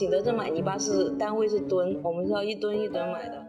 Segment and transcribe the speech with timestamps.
[0.00, 3.44] 景德镇买泥巴是单位是吨，我们是要一吨一吨买的。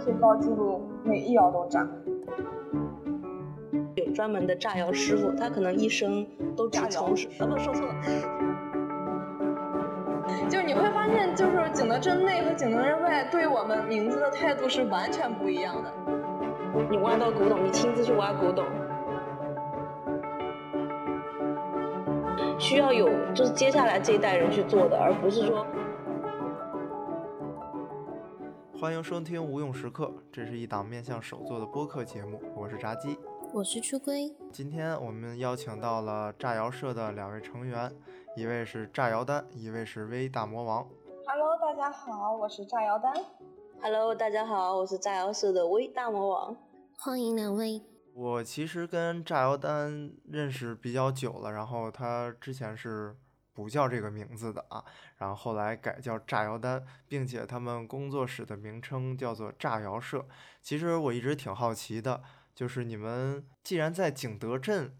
[0.00, 1.86] 最高纪录每一窑都炸。
[3.96, 6.26] 有专门的炸窑师傅，他可能一生
[6.56, 7.94] 都只从事啊不说错了。
[10.48, 15.92] 就是你会发现，就是景德镇内和景德镇外对我们名字的态度是完全不一样的。
[16.90, 18.64] 你挖到古董，你亲自去挖古董，
[22.58, 25.66] 需要有就是接下来这一代人去做的，而不是说。
[28.80, 33.18] 欢迎收听无用时刻，这是一档面向手作的播客节目，我是炸鸡，
[33.52, 34.34] 我是初龟。
[34.50, 37.92] 今天我们邀请到了炸窑社的两位成员，
[38.36, 40.86] 一位是炸窑丹，一位是微大魔王。
[41.26, 43.12] Hello，大家好，我是炸窑丹。
[43.82, 46.56] Hello，大家好，我是炸窑社的微大魔王。
[46.98, 47.82] 欢迎两位。
[48.16, 53.14] 我其实跟炸药丹认识比较久了，然后他之前是。
[53.56, 54.84] 不叫这个名字的啊，
[55.16, 60.26] 然后后来改叫炸药丹，并且他们工作室的名称叫做炸药社。
[60.60, 62.22] 其实我一直挺好奇的，
[62.54, 64.94] 就是你们既然在景德镇，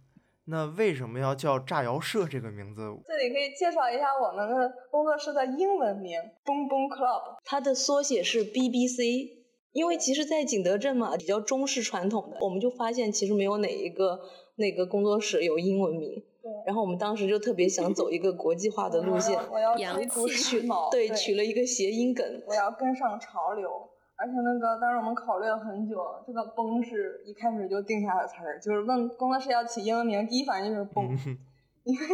[0.47, 2.81] 那为什么要叫炸药社这个名字？
[3.07, 9.36] 这里可以介绍一下我们的工作室的英文名：Boom Boom Club，它的缩写是 BBC。
[9.77, 14.19] 因为其实，在景德镇嘛，比较中式传统的，我们就发现其实没有哪一个
[14.57, 16.25] 那个工作室有英文名。
[16.65, 23.69] 然后我们当时就特别想走一个国际化的路线， 我要追逐时髦，对，取了一个谐音梗，我要跟上潮流。
[24.17, 31.05] 而且那个当时我们考虑了很久，这个“崩”是一开始就定下的词儿，就是问工作室要起英文名，第一反应就是“崩
[31.85, 32.07] ”，因为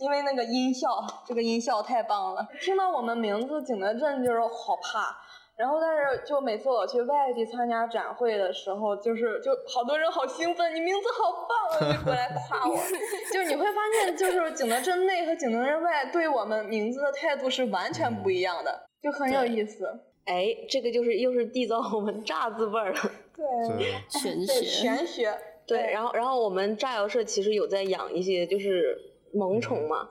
[0.00, 0.88] 因为那个音效，
[1.26, 2.48] 这个音效太棒了。
[2.62, 5.14] 听到我们名字景德镇就是好怕。
[5.56, 12.76] 然后，但是就每次我去外地参加展会的时候，就是就好多人好兴奋，你名字好棒啊，就过来夸我。
[13.32, 19.88] 就是你会发现，就是景德镇内和景德镇外对我们名字的态度是完全不一样的，就很有意思。
[20.26, 22.98] 哎，这个就是又是缔造我们炸字辈儿了。
[23.34, 24.62] 对，玄学。
[24.62, 25.38] 玄学。
[25.66, 28.94] 对，然后然后我们炸窑社其实有在养一些就是
[29.32, 30.08] 萌宠嘛。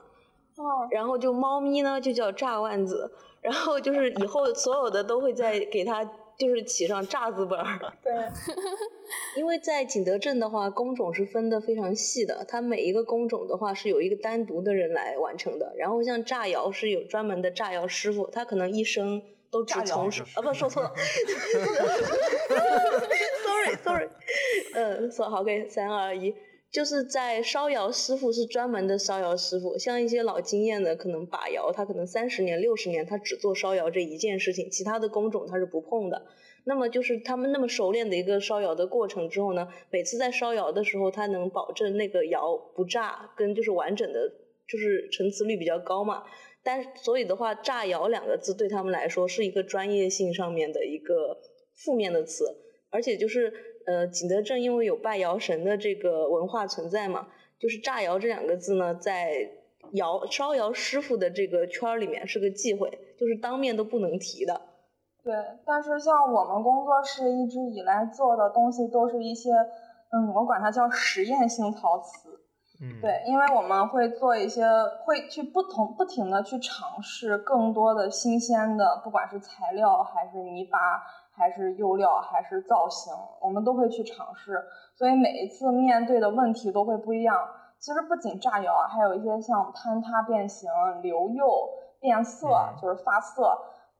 [0.56, 0.88] 哦。
[0.90, 3.12] 然后就猫咪呢，就叫炸万子。
[3.40, 6.04] 然后就是以后所有的都会再给他
[6.38, 7.78] 就是起上“炸”字本儿。
[8.02, 8.12] 对，
[9.38, 15.72] 因为在景德镇的话，工种是分的非常细的，它每一个工种的话是有一个单独的人来完成的。
[15.76, 20.92] 然后像炸窑是有专门的炸窑师傅，他可能一生都只从事啊，不说错了，
[23.44, 24.08] sorry sorry，
[24.74, 26.34] 嗯，说好给三二一。
[26.70, 36.26] 就是在烧窑师傅是专门的烧窑师傅，像一些老经验的，可能把窑，他可能三十年、六十年，他只做烧窑这一件事情，其他的工种他是不碰的。
[36.64, 44.30] 那么就是他们那么熟练的一个烧窑的过程之后呢，每次在烧窑的时候，他能保证那个窑不炸，跟就是完整的，
[44.68, 46.24] 就是成瓷率比较高嘛。
[46.62, 51.38] 但所以的话，炸窑两个字对他们来说是一个专业性上面的一个
[51.72, 52.44] 负面的词，
[52.90, 53.50] 而且就是。
[53.86, 59.48] 呃，景德镇因为有拜窑神的这个文化存在嘛，就是炸窑这两个字呢，在
[59.92, 64.60] 窑烧窑师傅的这个圈儿里面是个忌讳，就是当面都不能提的。
[65.22, 72.28] 对，但是像我们工作室一直以来做的东西，都是一些，嗯，我管它叫实验性陶瓷。
[72.80, 73.00] 嗯。
[73.00, 74.64] 对，因为我们会做一些，
[75.04, 80.78] 会去不同不停的去尝试更多的新鲜的，不管是材料还是泥巴。
[81.36, 84.64] 还是釉料，还是造型，我们都会去尝试，
[84.96, 87.36] 所以每一次面对的问题都会不一样。
[87.78, 90.68] 其实不仅炸窑啊，还有一些像坍塌、变形、
[91.02, 91.68] 流釉、
[92.00, 92.48] 变色，
[92.80, 93.58] 就是发色，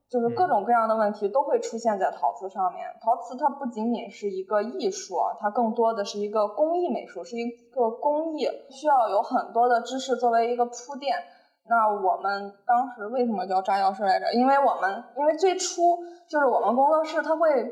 [0.08, 2.88] 就是各种各样的问题都会出现在陶瓷上面。
[3.02, 11.18] 陶瓷它不仅仅是一个艺术，它更多的是一个工艺美术，是一个工艺，需要有很多的知识作为一个铺垫。
[11.68, 14.32] 那我们当时为什么叫炸药社来着？
[14.32, 17.64] 因为我们因为最初就是我们工作室，它会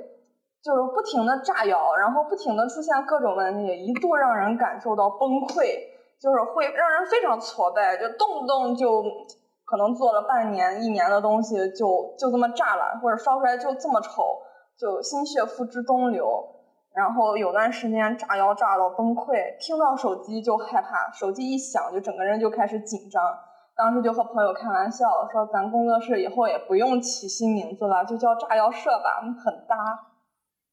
[0.63, 5.79] 就是不停的炸药，然后不停的出现各种问题，一度让人感受到崩溃，
[6.21, 9.05] 就是会让人非常挫败，就动不动就
[9.65, 14.41] 可能做了半年、一年的东西就就这么炸了，或者烧出来就这么丑，
[14.77, 16.27] 就心血付之东流。
[16.95, 23.23] 然后有段时间炸药炸到崩溃，听到手机就害怕，手机一响就整个人就开始紧张。
[23.77, 29.77] 当时就和朋友开玩笑说：“咱工作室以后也不用起新名字了，就叫炸药社吧，很搭。”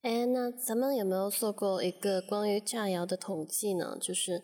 [0.05, 3.97] 哎，那咱们有没有做过一个关于炸药的统计呢？
[3.99, 4.43] 就是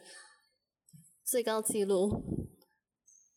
[1.24, 2.09] 最高记录，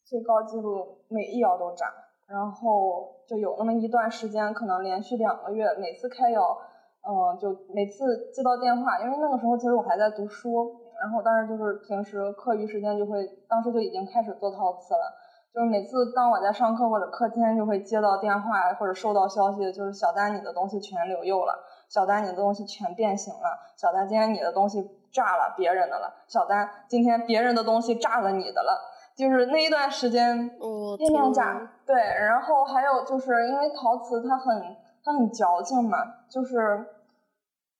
[0.06, 1.84] 最高记录每一窑都炸，
[2.26, 6.56] 然后就有那么一段时间，可能连续两个月，每次开窑，
[7.04, 10.79] 嗯，就每次接到电话，因为那个时候其实我还在读书。
[11.00, 15.16] 然后当时就是平时课余时间就会，当时就已经开始做陶瓷了，
[15.54, 21.58] 就是每次当我在上课或者课间，就会接到电话或者收到消息，就是小丹你的东西全留釉了，
[21.88, 28.78] 小丹你的东西全变形了，小丹今天你的东西炸了别人的了，小丹今天别人的东西炸了你的了，
[29.16, 35.96] 就是那一段时间我天天天炸，对，然后还有就是因为陶瓷它很它很矫情嘛，
[36.28, 36.86] 就是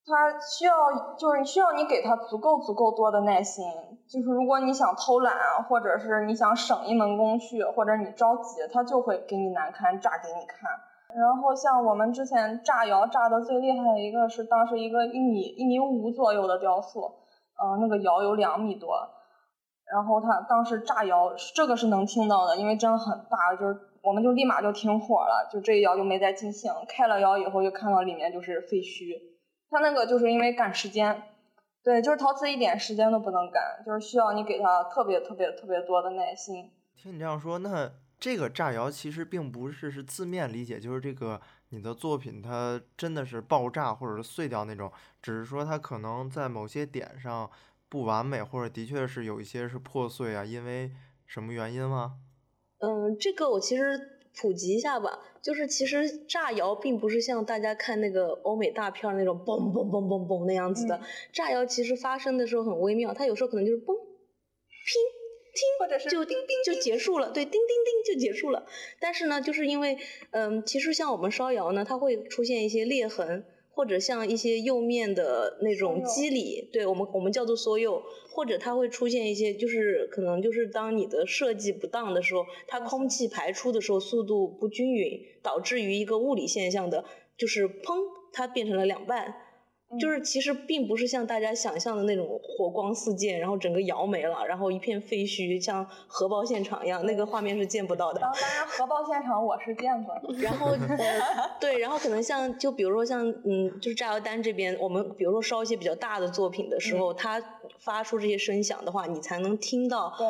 [0.06, 3.64] 它需要就是需要你给它足够足够多的耐心，
[4.08, 10.70] 就是如果你想偷懒，或者是你想省一门工序，或者你着急，它就会给你难堪炸给你看。
[11.14, 18.94] 然后像我们之前炸窑炸的最厉害的一个是当时一个一米一米五左右的雕塑，呃，那个窑有两米多，
[19.92, 26.72] 然后他当时炸窑，这个是能听到的，因为真的很大，就是我们就立马就停火了，就这一窑就没再进行。
[26.88, 29.29] 开了窑以后，就看到里面就是废墟，
[29.70, 31.22] 他那个就是因为赶时间，
[31.82, 36.70] 对，就是陶瓷一点时间都不能赶，就是需要你给他特别特别特别多的耐心。
[36.96, 41.40] 听你这样说，那这个炸窑其实并不是是字面理解，就是这个
[41.70, 47.50] 你的作品它真的是爆炸或者是碎掉那种，只是说它可能在某些点上
[47.88, 50.90] 不完美，或者的确是有一些是破碎啊，因为
[51.26, 52.16] 什么原因吗？
[52.80, 63.94] 嗯，这个我其实普及一下吧，就是其实炸窑并不是像大家看那个欧美大片那种嘣嘣嘣嘣嘣那样子的，嗯炸窑其实发生的时候很微妙，它有时候可能就是嘣、
[65.52, 68.66] 拼、或者是就叮叮就结束了，对，叮叮叮就结束了。
[69.00, 69.98] 但是呢，就是因为
[70.30, 73.44] 嗯，其实像我们烧窑呢，它会出现一些裂痕。
[73.72, 87.04] 或者像一些釉面的那种缩釉肌理，对我们我们叫做缩釉，或者它会出现一些，就是可能就是当你的设计不当的时候，它空气排出的时候速度不均匀，导致于一个物理现象的，
[87.36, 87.96] 就是砰，
[88.32, 89.34] 它变成了两半。
[89.98, 98.20] 就是其实并不是像大家想象的那种火光四溅，然后整个窑没了，然后一片废墟，像核爆现场一样，那个画面是见不到的。
[98.20, 100.20] 当当然核爆现场我是见过的。
[100.40, 107.42] 然后呃，对，然后可能像就比如说像嗯，就是炸药单这边，我们比如说烧一些比较大的作品的时候，它
[107.78, 110.26] 发出这些声响的话，你才能听到对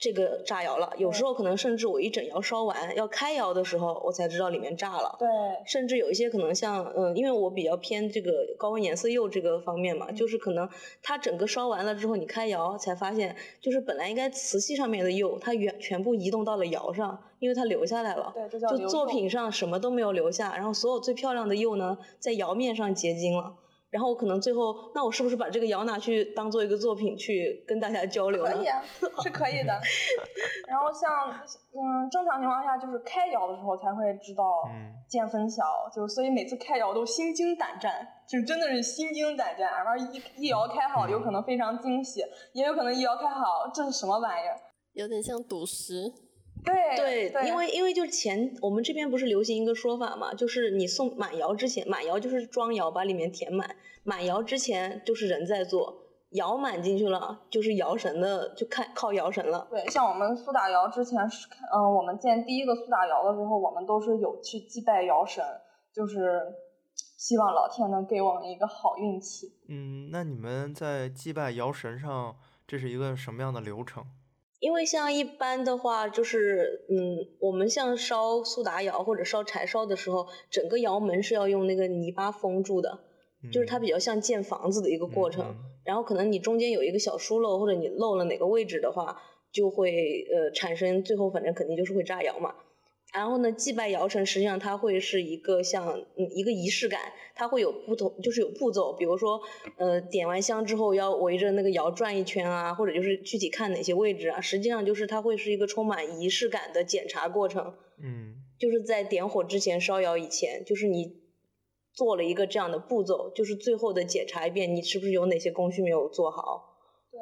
[0.00, 0.92] 这个炸窑了。
[0.96, 5.14] 有时候可能甚至我一整窑烧完要开窑的时候，我才知道里面炸了。
[5.18, 5.28] 对，
[5.66, 10.68] 甚至有一些可能像，嗯，因为我比较偏这个高温颜色釉这个方面嘛，就是可能
[11.02, 18.32] 它整个烧完了之后，你开窑才发现，就是本来应该瓷器上面的釉，它原全部移动到了窑上，因为它留下来了。
[18.34, 23.52] 对就作品上什么都没有留下，然后所有最漂亮的釉呢，在窑面上结晶了。
[23.90, 28.52] 然后我可能最后，那我是不是把这个窑拿去当做一个作品去跟大家交流呢？
[28.56, 28.82] 可以啊，
[29.22, 29.80] 是可以的。
[30.68, 31.28] 然后像
[31.72, 39.72] 嗯，正常情况下就是开窑的时候才会知道嗯见分晓，就是所以每次开窑都心惊胆战，就真的是心惊胆战。
[39.72, 42.22] 然后一一窑开好，有可能非常惊喜，
[42.52, 44.56] 也有可能一窑开好，这是什么玩意儿？
[44.92, 46.12] 有点像赌石。
[46.64, 59.66] 对对，因为因为就是前我们这边不是流行一个说法嘛，就是你送满窑之前，满窑就是装窑把里面填满，满窑之前就是人在做，窑满进去了就是窑神的，就看靠窑神了。
[59.70, 65.44] 对，像我们苏打窑之前是看，嗯、我们建第一个苏打窑的时候，我们都是有去祭拜窑神，
[65.94, 66.40] 就是
[67.16, 69.52] 希望老天能给我们一个好运气。
[69.68, 72.36] 嗯，那你们在祭拜窑神上，
[72.66, 74.04] 这是一个什么样的流程？
[74.60, 83.00] 因为像一般的话，就是嗯，我们像烧苏打窑或者烧柴烧的时候，整个窑门是要用那个泥巴封住的，
[83.50, 85.44] 就是它嗯比较像建房子的一个过程。
[85.44, 89.16] 嗯然后可能你中间有一个小疏漏，或者你漏了哪个位置的话，
[89.50, 92.54] 就会呃产生最后反正肯定就是会炸窑嘛。
[93.12, 97.00] 然后呢，祭拜窑神实际上它会是一个像嗯一个仪式感，
[97.34, 99.40] 它会有不同就是有步骤，比如说
[99.76, 107.74] 呃点完香之后要围着那个窑转一圈啊，或者就是具体看哪些位置啊，实际上就是它会是一个充满仪式感的检查过程。
[108.02, 111.16] 嗯就是在点火之前烧窑以前，就是你
[111.92, 116.76] 做了一个这样的步骤，就是最后的检查一遍，你是不是有哪些工序没有做好。
[117.10, 117.18] 对，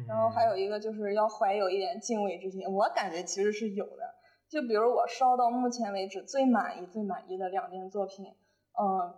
[0.00, 4.17] 嗯，然后还有一个就是要怀有一点敬畏之心，我感觉其实是有的。
[4.50, 8.24] 就比如我烧到目前为止最满意、最满意的两件作品，
[8.78, 9.14] 嗯，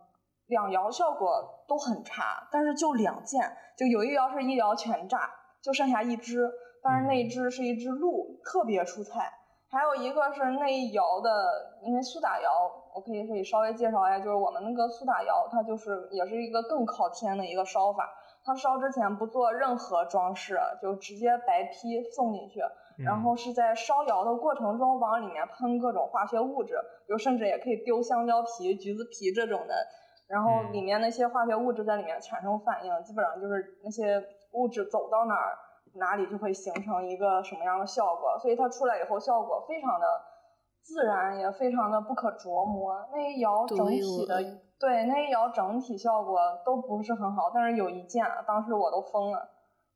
[0.47, 5.31] 两窑效果都很差，但是就两件，就有一窑是一窑全炸，
[5.63, 6.51] 就剩下一只，
[6.83, 9.33] 但是那一只是一只鹿，特别出彩。
[9.73, 11.31] 还有一个是那一窑的，
[11.81, 12.51] 因为苏打窑，
[12.93, 18.11] 我可以可以稍微介绍一下，就是我们那个苏打窑，它就是也是一个更靠天的一个烧法。
[18.43, 22.61] 它烧之前不做任何装饰，就直接白坯送进去，
[23.05, 23.23] 然嗯。
[23.23, 26.75] 后是在烧窑的过程中往里面喷各种化学物质，
[27.07, 29.75] 比如甚至也可以丢香蕉皮、橘子皮这种的，
[30.29, 30.73] 然后嗯。
[30.73, 35.59] 里面那些化学物质在里面产生反应，基本上就是那些物质走到哪儿，
[35.95, 40.07] 哪里就会形成一个什么样的效果，所以它出来以后效果非常的
[40.83, 43.09] 自然，也非常的不可琢磨。
[43.13, 44.43] 那一窑整体的，
[44.79, 47.51] 对那一窑整体效果都不是很好。
[47.53, 49.49] 但是有一件，当时我都疯了，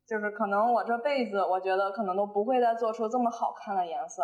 [0.07, 4.23] 就是可能我这辈子我觉得可能都不会再做出这么好看的颜色，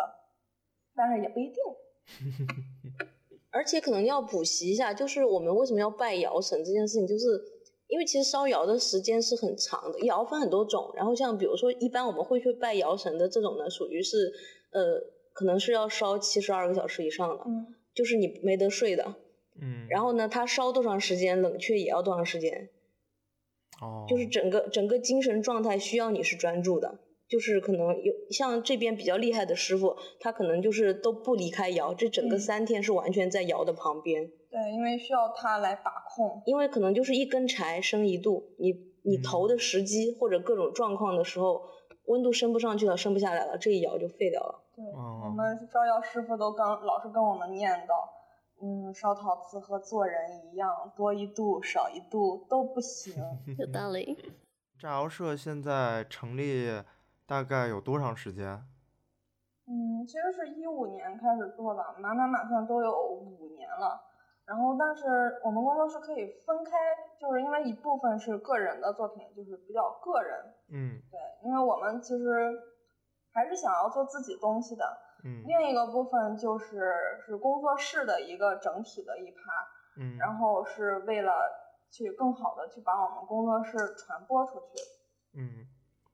[0.95, 1.55] 但是也不一定。
[3.51, 7.25] 而且可能要补习一下，就是我们为什么要拜摇神这件事情，就是
[7.87, 14.31] 因为其实烧窑的时间是很长的，窑分很多种，然后像比如说一般我们会去拜窑神的这种呢，属于是
[14.71, 15.01] 呃
[15.33, 19.15] 可能是要烧七十二个小时以上的，嗯，就是你没得睡的，
[19.61, 22.69] 嗯，然后呢，它烧多长时间，冷却也要多长时间，
[23.81, 26.99] 哦，就是整个整个精神状态需要你是专注的。
[27.27, 34.29] 就是可能有像这边比较厉害的师傅，他可能就是都不离开窑，这整个三天是完全在窑的旁边。
[34.49, 36.41] 对，因为需要他来把控。
[36.45, 38.73] 因为可能就是一根柴升一度，你
[39.05, 41.61] 你投的时机或者各种状况的时候，
[42.07, 44.65] 温度升不上去了，升不下来了，这一窑就废掉了。
[44.75, 47.95] 对，我们烧窑师傅都刚老是跟我们念叨，
[48.61, 53.13] 嗯，烧陶瓷和做人一样，多一度少一度都不行。
[53.57, 54.17] 有道理。
[54.77, 56.83] 炸窑社现在成立。
[57.27, 58.45] 大概有多长时间？
[59.65, 64.01] 嗯，其实是一五年开始做的，满满满算都有五年了。
[64.43, 66.71] 然后，但是我们工作室可以分开，
[67.17, 70.43] 就是因为一部分是个人的作品，就是比较个人。
[70.71, 72.51] 嗯，对，因为我们其实
[73.31, 74.83] 还是想要做自己东西的。
[75.23, 75.43] 嗯。
[75.45, 76.93] 另一个部分就是
[77.25, 79.41] 是工作室的一个整体的一趴。
[79.97, 80.17] 嗯。
[80.17, 81.33] 然后是为了
[81.89, 85.39] 去更好的去把我们工作室传播出去。
[85.39, 85.67] 嗯。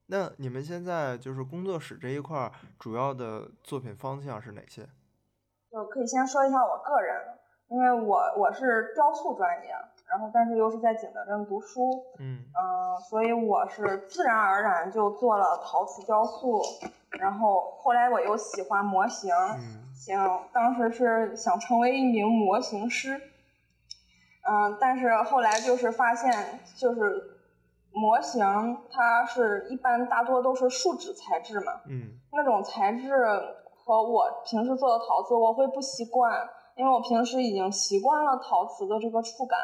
[0.09, 2.49] 那你们现在就是工作室这一块
[2.79, 4.87] 主要的作品方向是哪些？
[5.69, 7.37] 就可以先说一下我个人，
[7.67, 9.69] 因为我我是雕塑专业，
[10.09, 16.61] 然后但是又是在景德镇读书，嗯嗯，所以我是自然而然就做了陶瓷雕塑，
[17.11, 19.31] 然后后来我又喜欢模型，
[19.95, 23.21] 想当时是想成为一名模型师，
[24.47, 27.33] 嗯，但是后来就是发现就是。
[27.93, 28.45] 模型
[28.91, 33.09] 它是一般大多都是树脂材质嘛，嗯，那种材质
[33.73, 39.57] 和我平时做的陶瓷我会不习惯，因为我平时已经习惯了陶瓷的这个触感，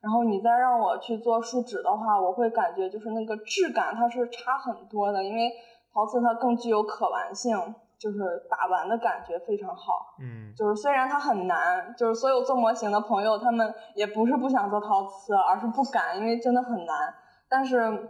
[0.00, 5.50] 然后你再让我去做树脂的话，我会感觉就是那个质感它是差很多的，因为
[5.92, 7.56] 陶瓷它更具有可玩性，
[7.98, 8.18] 就是
[8.48, 17.14] 把玩的感觉非常好，嗯，就是虽然它很难，就是所有做模型的朋友他们也不是不想做陶瓷，而是不敢，因为真的很难。
[17.48, 18.08] 但是，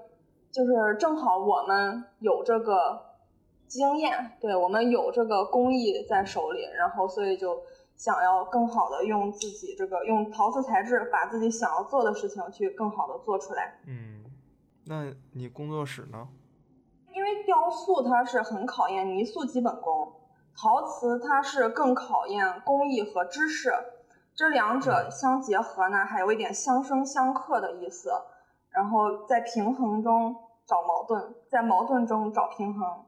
[0.50, 3.16] 就是正好我们有这个
[3.66, 7.62] 经验，对我们有这个工艺在手里，然后所以就
[7.96, 13.80] 想要更好的用自己这个用陶瓷材质，把自己想要做的事情去更好的做出来。
[13.86, 14.24] 嗯，
[14.84, 16.28] 那你工作室呢？
[17.30, 20.12] 为雕塑它是很考验泥塑基本功，
[20.56, 23.72] 陶瓷它是更考验工艺和知识，
[24.34, 28.10] 这两者相结合呢，还有一点相生相克的意思。
[28.70, 33.04] 然后在平衡中找矛盾，在矛盾中找平衡。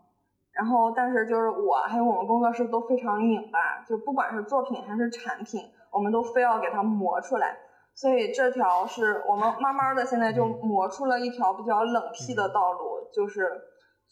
[0.53, 7.57] 然后，但是就是我还有我们工作室都非常拧巴，就不管是作品还是产品，我们都非要给它磨出来。
[7.95, 13.63] 所以这条是我们慢慢的现在就磨出了一条比较冷僻的道路，就是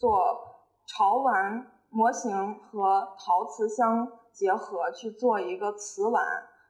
[0.01, 6.25] 做潮玩模型和陶瓷相结合去做一个瓷玩。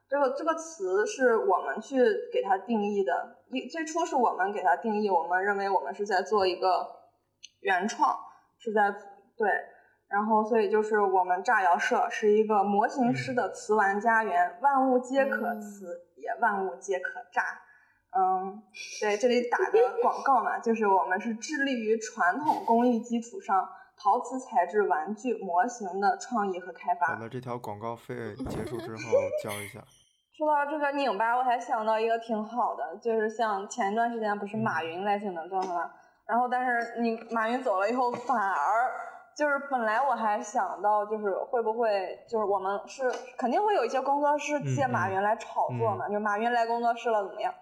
[0.06, 1.96] 这个这个词是我们去
[2.30, 6.86] 给它定义的，一最初是我们给它定义，我们认为我们是在做一个
[7.60, 8.18] 原创，
[8.58, 8.90] 是在
[9.34, 9.48] 对，
[10.08, 17.42] 然后所以就是我们炸窑社是一个模型师的瓷玩家园，万物皆可瓷，也万物皆可炸，
[18.16, 18.62] 嗯，
[19.00, 23.68] 对，这里打个广告嘛，就是我们是致力于传统工艺基础上。
[23.94, 27.06] 陶瓷材质玩具模型的创意和开发。
[27.08, 28.98] 好的，这条广告费结束之后
[29.44, 29.80] 交一下。
[30.36, 35.90] 说到这个拧巴，我还想到一个挺好的，就是像前一段时间不是马云来景德镇了吗？
[36.26, 38.90] 然后但是你马云走了以后，反而
[39.36, 47.54] 就是本来我还想到就是会不会就是我们是肯定会有一些工作室借马云来炒作嘛，就马云来工作室了怎么样？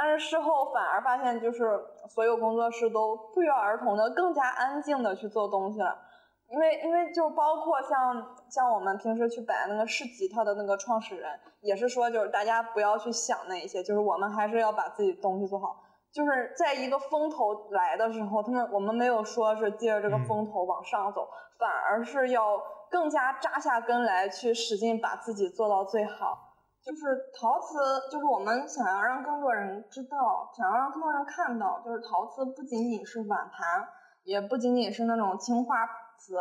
[0.00, 1.68] 但是事后反而发现，就是
[2.08, 5.98] 所有工作室都不约而同的更加安静的去做东西了，
[6.46, 11.28] 因为因为就包括像像我们平时去摆那个试吉他的那个创始人，
[11.62, 15.82] 也是说就是大家不要去想那一些，就是我们还是要把自己东西做好。
[16.12, 21.28] 就是在一个风头来的时候，他们我们没有说是借着这个风头往上走，
[21.58, 22.56] 反而是要
[22.88, 26.47] 更加扎下根来去使劲把自己做到最好。
[26.88, 27.76] 就是陶瓷，
[28.10, 33.86] 就是我们想要让更多人知道，想要让更多人看到，就是陶瓷不仅仅是碗盘，
[34.24, 36.40] 也不仅仅是那种青花瓷，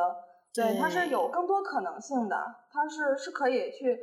[0.53, 2.37] 对，它是有更多可能性的，
[2.71, 3.99] 它是是可以去，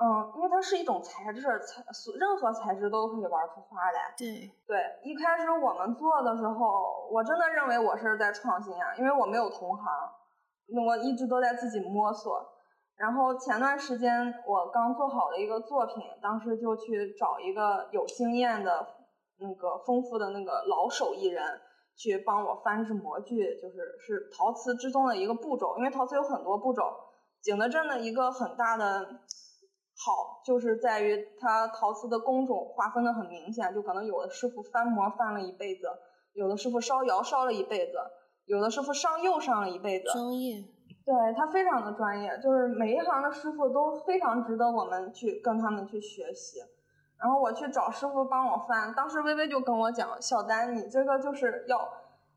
[0.00, 1.82] 嗯，因为它是一种材质，材
[2.16, 4.14] 任何材质都可以玩出花来。
[4.16, 9.84] 对，对，一开始我们做的时候，我真的认为我是在创新啊，因为我没有同行，
[10.86, 12.54] 我一直都在自己摸索。
[12.98, 18.86] 然后前段时间我刚做好了一个作品，当时就去找一个有经验的、
[19.38, 21.60] 那个丰富的那个老手艺人
[21.96, 26.82] 去帮我翻制模具，就是是陶瓷之中的一个步骤，因为陶瓷有很多步骤。
[27.40, 29.06] 景德镇的一个很大的
[29.96, 35.88] 好就是在于它陶瓷的工种划分的很明显，就可能有的师傅翻模翻了一辈子，
[36.32, 37.92] 有的师傅烧窑烧了一辈子，
[38.44, 40.64] 有的师傅上釉上了一辈子，专业，
[41.08, 46.60] 对他非常的专业，就是每一行的师傅都非常值得我们去跟他们去学习。
[47.18, 51.88] 然后我去找师傅帮我翻，当时微微就跟我讲：“小丹，你这个就是要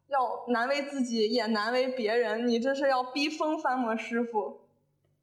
[0.08, 4.62] 要难为自己，也难为别人，你这是要逼疯翻模师傅。”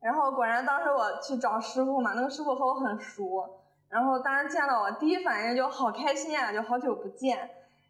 [0.01, 3.49] 然后果然，当时我去找师傅嘛，那个师傅和我很熟，
[3.89, 7.49] 然后当时见到我，第一反应就好开心啊，就好久不见。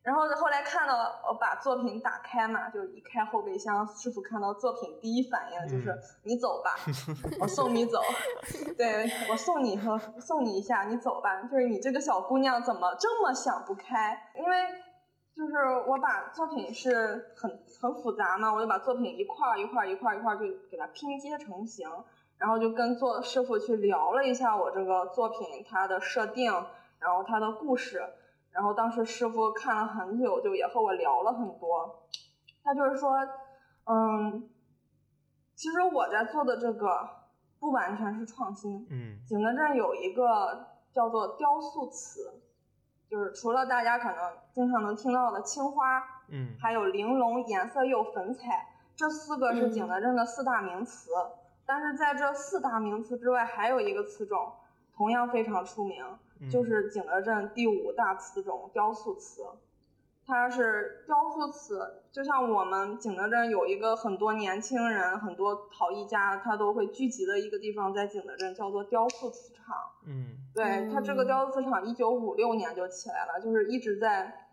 [0.09, 6.71] 然后后来看到我把作品打开嘛，就一开后备箱，师傅看到作品第一反应就是、嗯你走吧，
[7.41, 8.01] 我送你走，
[8.79, 11.43] 对我送你和送你一下，你走吧。
[11.43, 14.19] 就是你这个小姑娘怎么这么想不开？
[14.35, 14.57] 因为
[15.37, 21.87] 就是我把作品是很很复杂嘛，我就把作品一块儿一块儿一块儿一块儿就给它拼接成型，
[22.39, 26.51] 然后就跟做师傅去聊了一下我这个作品它的设定，
[26.99, 28.03] 然后它的故事。
[28.59, 32.09] 然后当时师傅看了很久，就也和我聊了很多。
[32.65, 33.17] 他就是说，
[33.85, 34.51] 嗯，
[35.55, 37.09] 其实我在做的这个
[37.61, 38.85] 不完全是创新。
[38.91, 42.43] 嗯景德镇有一个叫做雕塑瓷，
[43.09, 44.19] 就是除了大家可能
[44.53, 51.13] 经常能听到的青花，嗯还有玲珑、颜色釉、粉彩，这四个是嗯景德镇的四大名瓷。
[51.65, 54.53] 但是在这四大名瓷之外，还有一个瓷种
[54.97, 56.05] 同样非常出名，
[56.41, 59.43] 嗯就是景德镇第五大瓷种雕塑瓷。
[60.27, 69.75] 它是雕塑瓷，就像我们景德镇有一个很多年轻人、很多陶艺家，他都会聚集的一个地方，在景德镇叫做雕塑瓷厂。
[70.07, 74.51] 嗯对，它这个嗯雕塑瓷厂一九五六年就起来了，就是一直在，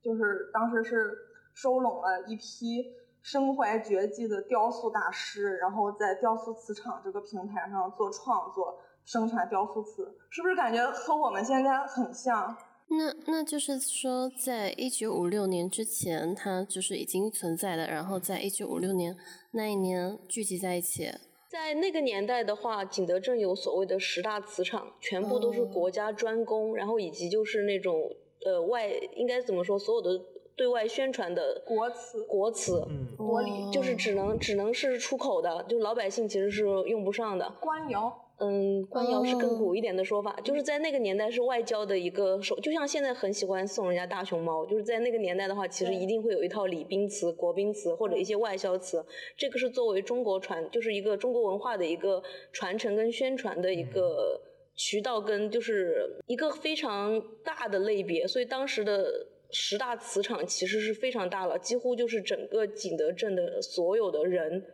[0.00, 1.18] 就是当时是
[1.52, 2.86] 收拢了一批
[3.20, 12.56] 身怀绝技的雕塑大师，然后在雕塑瓷厂这个平台上做创作，生产雕塑瓷，是不是感觉和我们现在很像？
[12.88, 19.16] 那那就是说，在一九五六年之前，它就是已经存在的，然后在一九五六年
[19.50, 21.10] 那一年聚集在一起。
[21.50, 28.00] 在那个年代的话，景德镇有所谓的十大瓷厂，全部都是哦国家专供，然后以及就是那种
[28.46, 30.10] 呃外应该怎么说，所有的
[30.56, 37.52] 对外宣传的国瓷国瓷，嗯国礼哦就是只能只能是出口的，就老百姓其实是用不上的。
[37.60, 49.04] 官窑，嗯，官窑是更哦古一点的说法，就是在那个年代是外交的一个手，就像现在很喜欢送人家大熊猫，就是在那个年代的话，其实一定会有一套礼宾词、国宾词或者一些外销词，
[49.36, 54.40] 这个是作为中国传，就是一个中国文化的一个传承跟宣传的一个
[54.74, 59.26] 渠道，跟就是一个非常大的类别，所以当时的。
[59.52, 64.64] 十大瓷场其实是非常大了，几乎就是整个景德镇的所有的人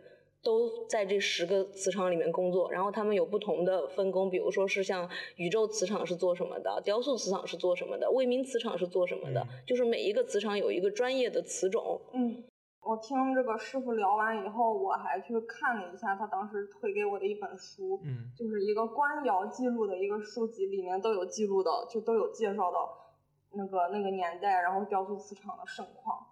[0.46, 12.00] 都在这十个磁场里面工作，然后他们有不同的分工，比如说是像宇宙磁场是做什么的，雕塑磁场是做什么的，为民磁场是做什么的，嗯就是每一个磁场有一个专业的词种。
[12.12, 12.44] 嗯，
[12.80, 23.12] 我听这个师傅聊完以后，我还去看了一下他当时推给我的一本书，嗯就是一个官窑记录的一个书籍，里面都有记录的，就都有介绍到
[23.54, 26.24] 那个那个年代，然后雕塑磁场的盛况。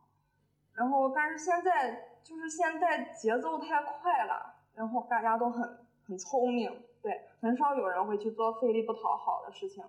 [0.77, 9.85] 然后，但是现在就是现在节奏太快了，然后大家都很很聪明，对，很少有人会去做费力不讨好的事情，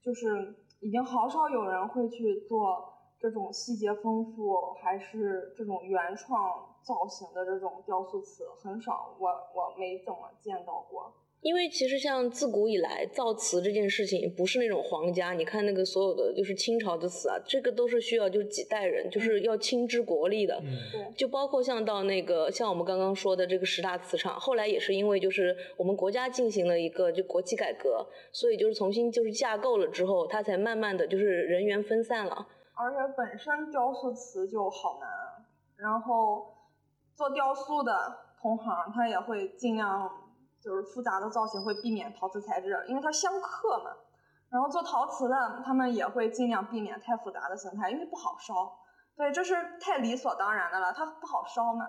[0.00, 11.12] 就是已经好少有人会去做这种细节丰富，还是这种原创造型的这种雕塑瓷，很少，我我没怎么见到过。
[11.46, 20.56] 因为其实像自古以来造瓷这件事情，不是那种皇家，你看那个所有的就是清朝的瓷啊，这个都是需要就是几代人，就是要亲之国力的。
[20.56, 32.44] 嗯对，就包括像到那个像我们刚刚说的这个十大磁场，后来也是因为就是我们国家进行了一个就国企改革，所以就是重新就是架构了之后，它才慢慢的就是人员分散了。
[32.74, 35.08] 而且本身雕塑瓷就好难，
[35.76, 36.44] 然后
[37.14, 37.92] 做雕塑的
[38.42, 40.10] 同行他也会尽量
[40.66, 43.92] 就是复杂的造型会避免陶瓷材质，因为它相克嘛。
[44.50, 48.76] 然后做陶瓷的他们也会尽量避免太复杂的形态，因为不好烧。
[49.16, 51.86] 对，这是太理所当然的了，它不好烧嘛。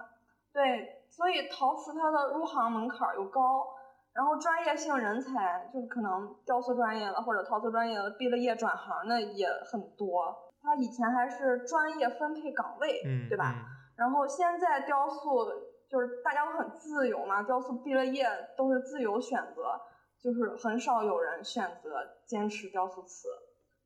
[0.53, 3.67] 对，所以陶瓷它的入行门槛又高，
[4.13, 10.35] 然后专业性人才就是可能雕塑专业的或者陶瓷专业的毕了业转行的也很多。
[10.61, 13.55] 它以前还是专业分配岗位，嗯，对吧？
[13.95, 15.45] 然后现在雕塑
[15.89, 19.79] 就是大家都很自由嘛，雕塑毕了业都是自由选择，
[20.21, 21.89] 就是很少有人选择
[22.25, 23.29] 坚持雕塑瓷。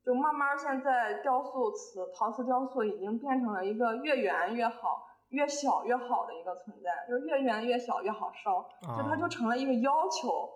[0.03, 10.49] 就慢慢现在雕塑瓷、陶瓷雕塑已经变成了一个越圆越好、越小越好的一个存在，就是越圆越小越好烧，就它就成了一个要求。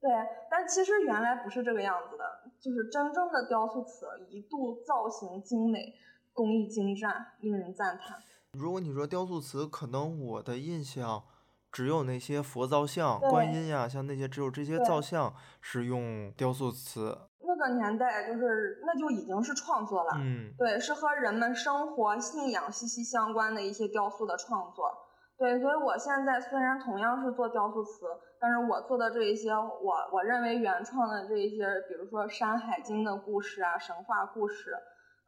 [0.00, 0.12] 对，
[0.48, 2.24] 但其实原来不是这个样子的，
[2.60, 5.94] 就是真正的雕塑瓷一度造型精美、
[6.32, 8.16] 工艺精湛，令人赞叹。
[8.58, 11.22] 如果你说雕塑瓷，可能我的印象
[11.70, 17.18] 只有那些佛造像、观音呀，像那些只有这些造像是用雕塑瓷。
[17.40, 24.90] 那个年代就是那就已经是创作了，嗯，对，是和人们生活信仰息息相关的一些雕塑的创作。
[25.38, 28.06] 对，所以我现在虽然同样是做雕塑瓷，
[28.40, 34.72] 但是我做的这一些我我认为原创的这一些，比如说《山海经》的故事啊、神话故事，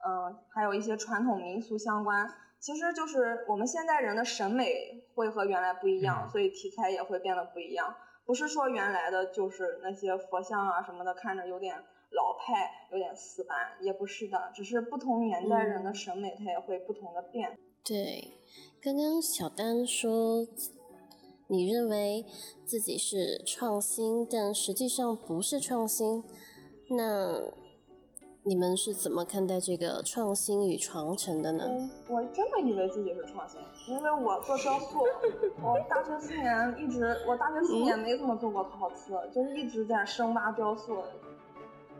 [0.06, 2.26] 嗯，还有一些传统民俗相关。
[2.60, 7.94] 其实就是我们现代人的审美会和原来不一样，所以题材也会变得不一样。
[8.26, 11.76] 不是说原来的就是那些佛像啊什么的，看着有点
[12.10, 17.56] 老派、有点死板，也不是的，只是不同年代人的审美它也会不同的变。
[17.84, 18.32] 对，
[18.82, 20.46] 刚刚小丹说，
[21.46, 22.26] 你认为
[22.66, 26.24] 自己是创新，但实际上不是创新，
[26.90, 27.67] 那？
[28.48, 31.66] 你们是怎么看待这个创新与传承的呢？
[32.08, 35.04] 我真的以为自己是创新，因为我做雕塑，
[35.62, 40.96] 我大学四年一直，我大学四年没怎么做过陶瓷，就是一直在深挖雕塑。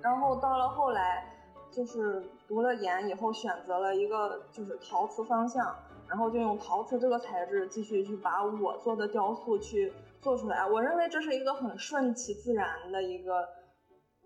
[0.00, 1.30] 然后到了后来，
[1.70, 5.76] 就是读了研以后，选择了一个就是陶瓷方向，
[6.08, 10.66] 然后就用陶瓷这个材质继续去把我做的雕塑去做出来。
[10.66, 13.46] 我认为这是一个很顺其自然的一个，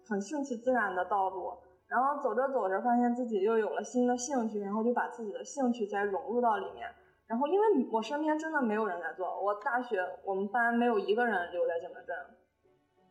[0.09, 1.55] 很顺其自然的道路。
[1.93, 6.89] 然后走着走着，发现自己又有了新的兴趣，然后就把自己的兴趣再融入到里面。
[7.27, 12.17] 然后因为我身边真的没有人在做，我大学我们班没有一个人留在景德镇，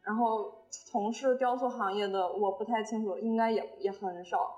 [0.02, 4.58] 然后从事雕塑行业的我不太清楚，应该也也很少。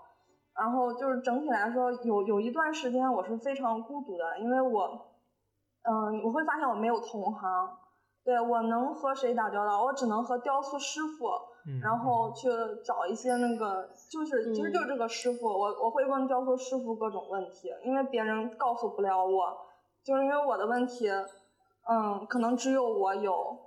[0.58, 5.06] 然后就是整体来说，有有一段时间我是非常孤独的，因为我，
[5.82, 7.78] 嗯，我会发现我没有同行，
[8.24, 11.28] 对我能和谁打交道，我只能和雕塑师傅。
[11.82, 12.50] 然后去
[12.84, 19.58] 找一些那个，就是其实就是这个师傅，我我会问雕塑师傅各种问题，因为别人告诉不了我，
[20.04, 23.58] 就是因为我的问题，嗯，可能只有我有，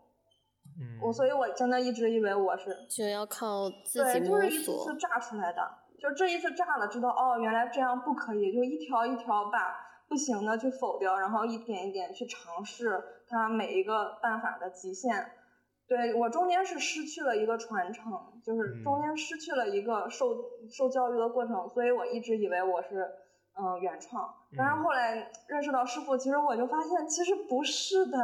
[1.02, 5.62] 我所以我真的一直以为我是就要靠自己摸索，对，就是一次次炸出来的，
[5.98, 9.74] 就这一次炸了，知道哦，原来这样不可以，就一条一条把
[10.06, 15.26] 不行的去否掉，然后一点一点去尝试它每一个办法的极限。
[15.88, 18.12] 对我中间是失去了一个传承，
[18.44, 20.37] 就是中间失去了一个受
[20.68, 23.09] 受教育的过程，所以我一直以为我是
[23.59, 28.18] 嗯原创，但是后来认识到师傅，其实我就发现其实不是的。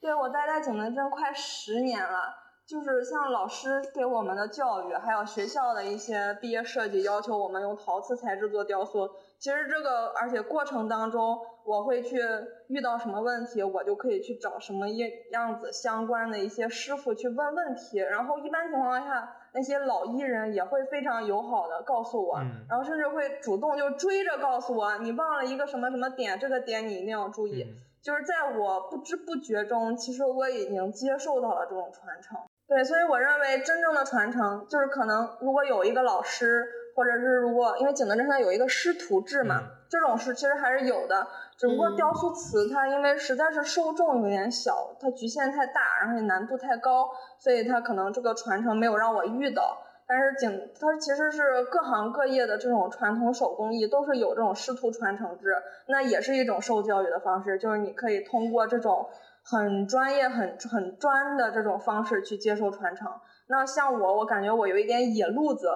[0.00, 2.34] 对我待在景德镇快十年了，
[2.68, 9.08] 就是像老师给我们的教育，还有学校的一些毕业设计要求我们用陶瓷材质做雕塑。
[9.38, 12.20] 其实这个，而且过程当中，我会去
[12.66, 18.00] 遇到什么问题，我就可以去找什么样样子相关的一些师傅去问问题。
[18.00, 27.64] 然后一般情况下，那些老艺人也会非常友好的告诉我，然后甚至会主动就追着告诉我，你忘了一个什么什么点，这个点你一定要注意。
[28.02, 32.38] 就是在我不知不觉中，其实我已经接受到了这种传承。
[32.68, 36.66] 对，所以我认为真正的传承，就是可能如果有一个老师。
[36.98, 41.24] 或者是如果因为景德镇它有一个师徒制嘛，这种是其实还是有的，
[41.56, 49.78] 只不过雕塑瓷它因为实在是受众有点小，它局限太大，然后也难度太高，所以它可能这个传承没有让我遇到。
[50.08, 55.54] 但是景它其实是各行各业的这种传统手工艺都是有这种师徒传承制，
[55.86, 59.08] 那也是一种受教育的方式，就是你可以通过这种
[59.50, 63.08] 很专业、很很专的这种方式去接受传承。
[63.48, 65.70] 那像我，我感觉我有一点野路子。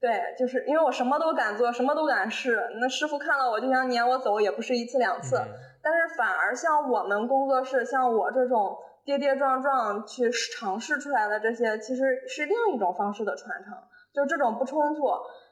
[0.00, 2.60] 对，就是因为我什么都敢做，什么都敢试。
[2.80, 5.40] 那师傅看到我就想撵我走，也不是一次两次。
[5.82, 13.72] 但是反而像我们工作室，像我这种跌跌撞撞去尝试出来的这些，其实是另一种方式的传承，
[14.12, 15.06] 就这种不冲突。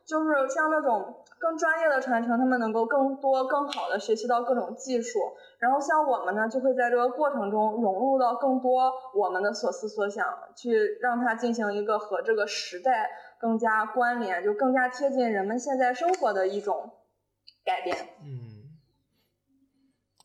[0.04, 5.18] 就是像那种更专业的传承，他们能够更多、更好的学习到各种技术。
[5.58, 13.10] 然后像我们呢，就会在这个过程中融入到更多我们的所思所想，去让它进行一个和这个时代。
[13.42, 16.92] 更加关联，就更加贴近人们现在生活的一种
[17.64, 17.96] 改变。
[18.22, 18.70] 嗯，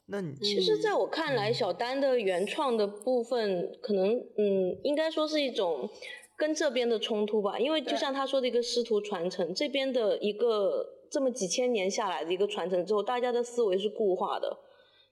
[0.05, 5.89] 那你其实，在我看来，嗯小丹的原创的部分，可能嗯，应该说是一种
[6.37, 7.59] 跟这边的冲突吧。
[7.59, 14.57] 因为就像他说的一个师徒传承，这边的一个这么几千年下来的一个传承之后，大家的思维是固化的。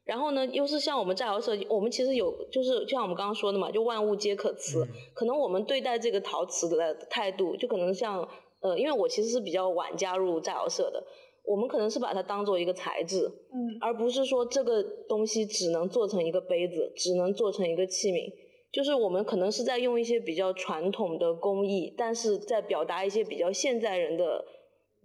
[0.05, 4.83] 然后呢，又是像我们在窑设计，我们其实有就是就像我们刚刚说的嘛，就万物皆可瓷。
[4.85, 8.21] 嗯可能我们对待这个陶瓷的态度，就可能像
[8.61, 11.03] 呃，因为我其实是比较晚加入在窑社的，
[11.43, 18.31] 我们可能是把它当做一个材质，嗯而不是说这个东西只能做成一个杯子，只能做成一个器皿。
[18.75, 24.43] 就是我们可能是在用一些比较传统的工艺，但是在表达一些比较现代人的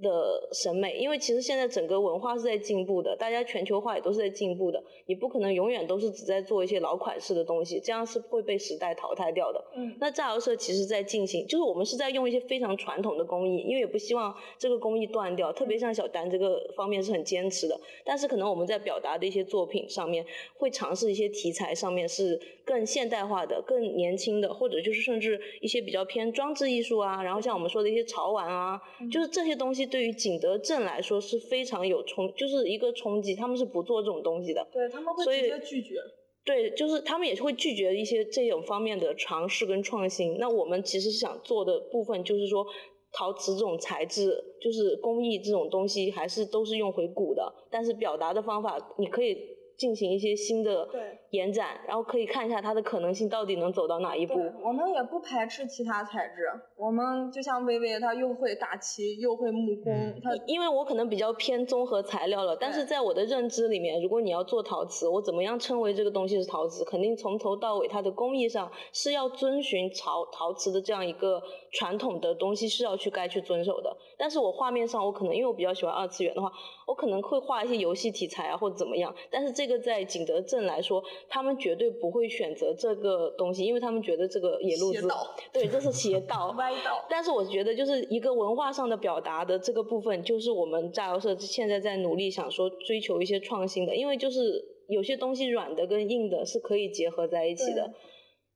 [0.00, 0.96] 的审美。
[0.98, 4.82] 因为其实现在整个文化是在进步的，大家全球化也都是在进步的。
[5.06, 9.64] 你不可能永远都是只在做一些老款式的东西，这样是会被时代淘汰掉的。
[9.76, 15.52] 嗯那炸窑社其实在进行，就是我们是在用一些非常传统的工艺，因为也不希望这个工艺断掉。
[15.52, 20.24] 特别像小丹这个方面是很坚持的，但是可能我们在表达的一些作品上面，
[20.56, 34.66] 会尝试一些题材上面是更现代化的、更年轻的，或者就是甚至一些比较偏装置艺术啊，然后像我们说的一些潮玩啊，就是这些东西对于景德镇来说是非常有冲，就是一个冲击，他们是不做这种东西的。
[34.72, 35.96] 对他们会直接拒绝。
[36.42, 40.38] 对，就是他们也是会拒绝一些这种方面的尝试跟创新。
[40.38, 42.64] 那我们其实是想做的部分，就是说
[43.12, 49.36] 陶瓷这种材质，就是工艺这种东西，还是都是用回古的，但是表达的方法，你可以
[49.76, 54.34] 进行一些新的对延展，然后可以看一下它的可能性到底能走到哪一步。
[54.64, 56.50] 我们也不排斥其他材质。
[56.76, 66.84] 我们就像薇薇，她又会打漆，又会木工，嗯她因为我可能比较偏综合材料了，但是在我的认知里面，如果你要做陶瓷，我怎么样称为这个东西是陶瓷？
[66.84, 71.40] 肯定从头到尾它的工艺上是要遵循陶陶瓷的这样一个
[71.70, 73.96] 传统的东西是要去该去遵守的。
[74.18, 76.50] 但是我画面上，我可能因为我比较喜欢二次元的话，
[76.86, 79.14] 我可能会画一些游戏题材啊或者怎么样。
[79.30, 85.08] 但是这个在景德镇来说，他们绝对不会选择这个东西，因为他们觉得这个野路子，
[85.52, 86.54] 对，这是邪道。
[86.58, 87.04] 歪道。
[87.08, 97.94] 但是我觉得，就是一个文化上的表达的这个部分，就是我们炸药社现在在努力想说追求一些创新的，因为就是有些东西软的跟硬的是可以结合在一起的对。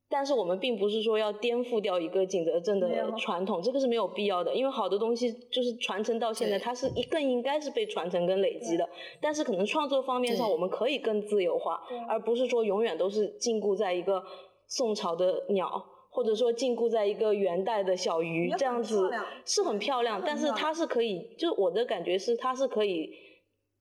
[0.09, 8.89] 但是我们并不是说要颠覆掉一个景德镇的传统，这个是没有必要的，因为好多东西就是传承到现在，它是一更应该是被传承跟累积的。
[9.21, 14.23] 但是可能创作方面上，我们可以更自由化，而不是说永远都是禁锢在一个
[14.69, 15.85] 宋朝的鸟。
[16.17, 19.11] 或者说禁锢在一个元代的小鱼这样子
[19.45, 23.11] 是很漂亮，但是它是可以，就是我的感觉是它是可以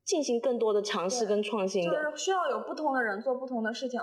[0.03, 2.09] 进行更多的尝试跟创新就的。
[2.09, 4.01] 是需要有不同的人做不同的事情。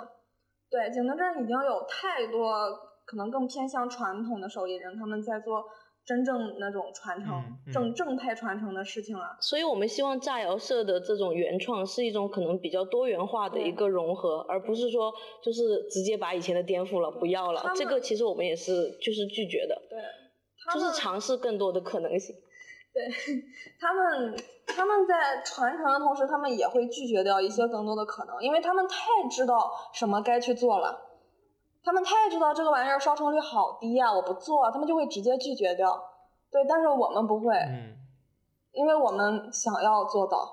[0.71, 5.65] 对，景德镇已经有太多可能更偏向传统的手艺人，他们在做
[6.05, 9.37] 真正那种传承、嗯嗯正正派传承的事情了。
[9.41, 19.99] 所以我们希望炸窑社的这种原创是一种可能比较多元化的一个融合，而不是说就是直接把以前的颠覆了，不要了这个其实我们也是就是拒绝的，对，
[20.73, 22.35] 就是尝试更多的可能性。
[22.93, 23.03] 对
[23.79, 31.01] 他们，他们在传承的同时，他们也会拒绝掉一些更多的可能，因为他们太知道什么该去做了，
[31.85, 36.03] 他们太知道这个玩意儿烧成率好低呀、我不做，他们就会直接拒绝掉。
[36.51, 37.97] 对，但是我们不会，嗯
[38.73, 40.49] 因为我们想要做到，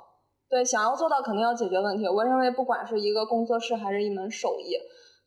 [0.50, 2.08] 对，想要做到肯定要解决问题。
[2.08, 4.76] 我认为，不管是一个工作室，还是一门手艺，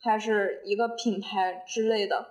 [0.00, 2.26] 还是一个品牌之类的，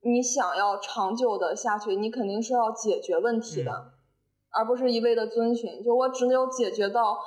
[0.00, 3.92] 你想要长久的下去，你肯定是要解决问题的，嗯
[4.52, 5.82] 而不是一味的遵循。
[5.82, 7.18] 就我只有解决到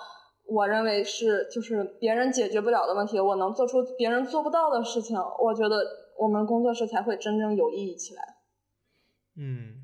[0.48, 5.78] 我认为是就是别人解决不了的问题，我能做出别人做不到的事情，我觉得
[6.20, 8.22] 我们工作室才会真正有意义起来。
[9.38, 9.82] 嗯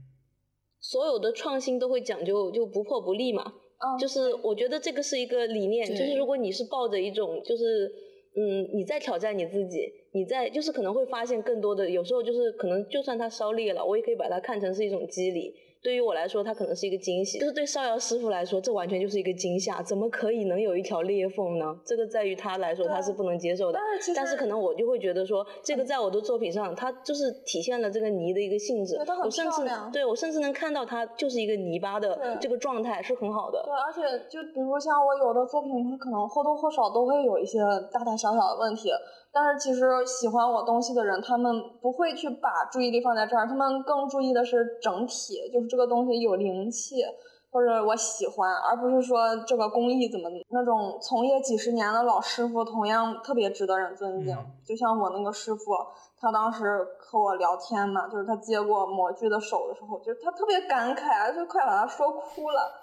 [0.80, 7.92] 所有的创新都会讲究就不破不立嘛，嗯，就是我觉得这个是一个理念，就是如果你是抱着一种就是
[8.36, 9.80] 嗯你在挑战你自己，
[10.14, 15.54] 你在就是可能会发现更多的，有时候就是可能就算它烧裂了，我也可以把它看成是一种机理。
[15.84, 19.82] 对于我来说，它可能是一个惊喜；就是对烧窑师傅来说，这完全就是一个惊吓。
[19.82, 21.66] 怎么可以能有一条裂缝呢？
[21.84, 23.80] 这个在于他来说，他是不能接受的。
[24.16, 29.16] 但是可能我就会觉得说，这个在我的作品上，它就是体现了这个泥的一个性质对它。
[29.16, 33.64] 很我甚至对我甚至能看到它就是一个泥巴的这个状态是很好的。
[33.66, 37.60] 对，而且就比如像我有的作品，它可能或多或少都会有一些
[37.92, 38.92] 大大小小的问题，
[39.34, 47.04] 但是其实喜欢我东西的人，他们不会去把注意力放在这儿，他们更注意的是整体，就是这个东西有灵气，
[47.50, 54.36] 或者我喜欢，而不是说这个工艺怎么那种从业几十年的老师傅，同样特别值得人尊敬。
[54.36, 55.76] 嗯就像我那个师傅，
[56.18, 62.81] 他当时和我聊天嘛，就是他接过模具的手的时候，就他特别感慨，就快把他说哭了。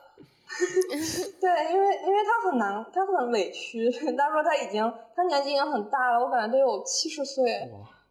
[1.40, 3.90] 对，因为因为他很难，他很委屈。
[4.16, 7.44] 他说他已经，他年纪已经很大了，我感觉都有七十岁。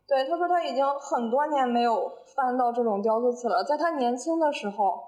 [0.07, 3.63] 对，他说他已经很多年没有翻到这种雕塑瓷了。
[3.63, 5.03] 在他年轻的时候，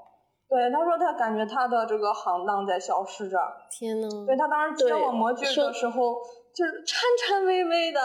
[0.49, 3.37] 对他说他感觉他的这个行当在消失着。
[3.71, 6.15] 天呐，对他当时接我模具的时候，
[6.53, 8.01] 就是颤颤巍巍的，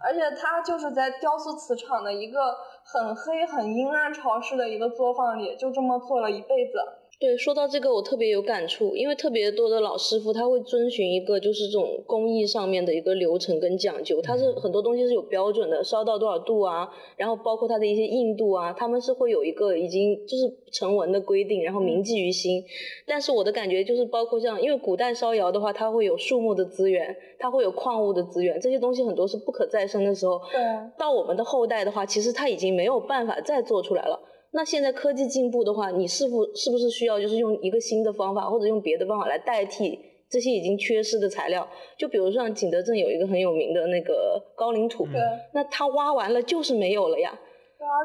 [0.00, 6.78] 而且他就是在雕塑瓷厂的一个很黑、很阴暗、潮湿的一个作坊里，就这么做了一辈子。
[7.22, 22.64] 对，说到这个我特别有感触，因为特别多的老师傅他会遵循一个就是这种工艺上面的一个流程跟讲究，它是很多东西是有标准的，烧到多少度啊，然后包括它的一些硬度啊，他们是会有一个已经就是成文的规定，然后铭记于心。
[23.06, 30.60] 但是我的感觉就是包括像，因为古代烧窑的话，它会有树木的资源，它会有矿物的资源，这些东西很多是不可再生的时候，对，
[30.98, 34.18] 到我们的后代的话，其实它已经没有办法再做出来了。
[34.54, 41.66] 那现在科技进步的话，你是否是不是需要就是用一个新的方法，或者用别的方法来代替这些已经缺失的材料？
[41.98, 45.06] 就比如像景德镇有一个很有名的那个高岭土，
[45.54, 47.38] 那它挖完了就是没有了呀。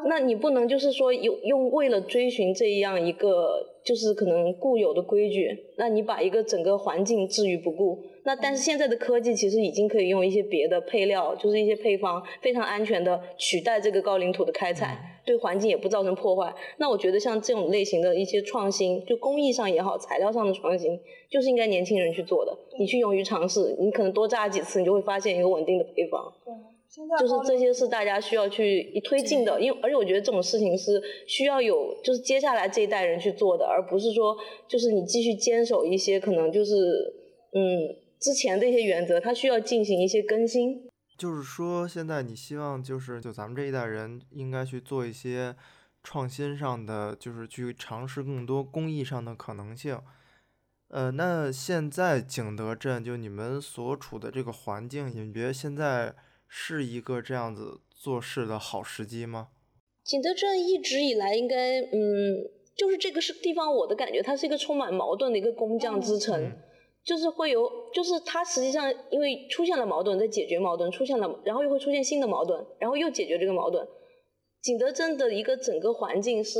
[0.07, 8.01] 那你不能就是说有用为了追寻这样一个就是可能固有的规矩，那你把一个整个环境置于不顾。
[8.23, 14.97] 那但是现在的科技其实已经可以用一些别的配料，就是一些配方非常安全的取代这个高岭土的开采，
[15.27, 16.51] 对环境也不造成破坏。
[16.77, 20.97] 那我觉得像这种类型的一些创新，就工艺上也好，材料上的创新，
[21.29, 22.57] 就是应该年轻人去做的。
[22.79, 26.33] 你去勇于尝试，你可能多炸几次，你就会发现一个稳定的配方。
[26.45, 26.53] 对
[27.19, 34.35] 就是这些是大家需要去推进的，因为而且我觉得这种事情是需要有就是接下来这一代人去做的，而不是说
[34.69, 36.73] 就是你继续坚守一些可能就是
[37.53, 40.86] 嗯之前的一些原则，它需要进行一些更新。
[41.17, 45.55] 就是说，现在你希望就是就咱们这一代人应该去做一些
[46.03, 49.99] 创新上的，就是去尝试更多工艺上的可能性。
[50.89, 56.15] 呃，那现在景德镇就你们所处的这个环境，你们觉得现在。
[56.49, 59.49] 是一个这样子做事的好时机吗？
[60.05, 66.53] 景德镇一直以来应该，嗯，就是这个是地方，我的感觉，它是一个充满矛盾的一个工匠之城，
[67.07, 73.87] 就是会有，就是它实际上因为出现了矛盾，在解决矛盾，出现了，然后又会出现新的矛盾，然后又解决这个矛盾。
[74.61, 76.59] 景德镇的一个整个环境是，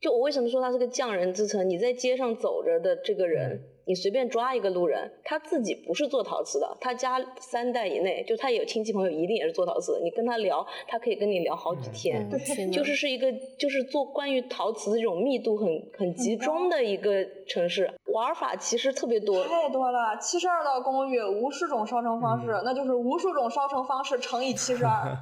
[0.00, 1.70] 就我为什么说它是个匠人之城？
[1.70, 3.62] 你在街上走着的这个人。
[3.86, 10.00] 你随便抓一个路人，他自己不是做陶瓷的，他家三代以内，就他有亲戚朋友一定也是做陶瓷的。
[10.00, 12.28] 你跟他聊，他可以跟你聊好几天，
[12.70, 15.66] 就是是一个就是做关于陶瓷这种密度很
[15.96, 25.16] 很集中的一个城市，玩法其实特别多，太多了，七十二道工艺，无数种烧成方式，那就是无数种烧成方式乘以七十二。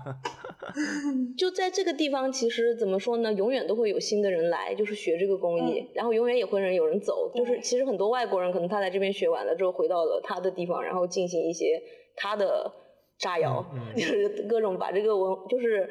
[1.39, 3.33] 就在这个地方，其实怎么说呢？
[3.33, 8.48] 永远都会有新的人来，就是学这个工艺，然后永远也会人有人走，就是其实很多外国人。
[8.53, 11.83] 可能他在这边学完了之后，回到了他的地方，然后进行一些
[12.17, 12.71] 他的
[13.19, 13.65] 炸窑，
[13.97, 15.89] 就是各种把这个文，就是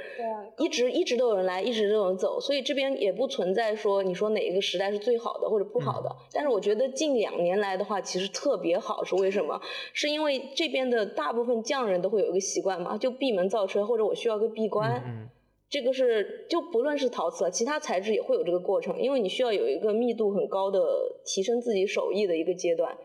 [0.58, 6.10] 一直一直都有人来，一直都有人走，所以这边也不存在说你说哪一个时代是最好的或者不好的。
[6.32, 9.60] 但是我觉得近两年来的话，其实特别好，是为什么？
[9.94, 15.30] 是因为这边的大部分匠人都会有一个习惯嘛，就闭门造车，或者我需要个闭关。
[15.70, 20.80] 这个是就不论是陶瓷，其他材质也会有这个过程，因为你需要有一个密度很高的
[21.26, 22.98] 提升自己手艺的一个阶段。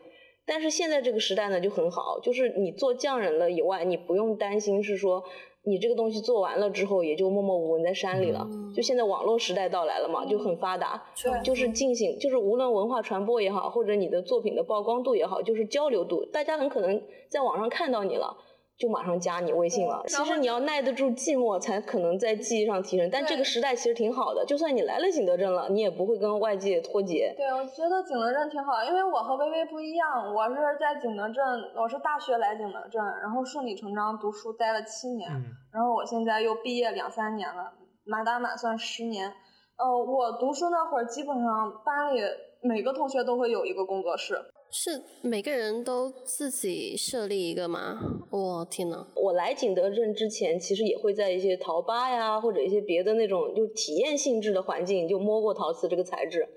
[0.45, 5.23] 但是现在这个时代呢就很好，就是你做匠人了以外，你不用担心是说
[5.63, 8.45] 你这个东西做完了之后也就默默无闻在山里了。
[8.75, 11.01] 就现在网络时代到来了嘛，就很发达，
[11.43, 18.35] 就是进行就是无论文化传播也好，或者你的作品的曝光度也好，就是交流度，大家很可能在网上看到你了。
[18.77, 20.03] 就马上加你微信了。
[20.07, 23.09] 其实你要耐得住寂寞，才可能在记忆上提升。
[23.11, 27.33] 但这个时代其实挺好的，就算你来了景德镇了，你也不会跟外界脱节。
[27.37, 31.43] 对，我觉得景德镇挺好，因为我和微微不一样，我是在景德镇，
[31.75, 35.29] 我是大学来景德镇，然后顺理成章读书待了七年，
[35.71, 37.73] 然后我现在又毕业两三年了，
[38.05, 39.31] 满打满算十年。
[39.75, 42.21] 呃，我读书那会儿，基本上班里
[42.61, 44.35] 每个同学都会有一个工作室。
[44.75, 47.99] 是每个人都自己设立一个吗？
[48.31, 49.05] 我天呐！
[49.15, 56.47] 我来景德镇之前，其实也会在一些陶吧呀，或者一些别的那种就体验性质的环境，就摸过陶瓷这个材质。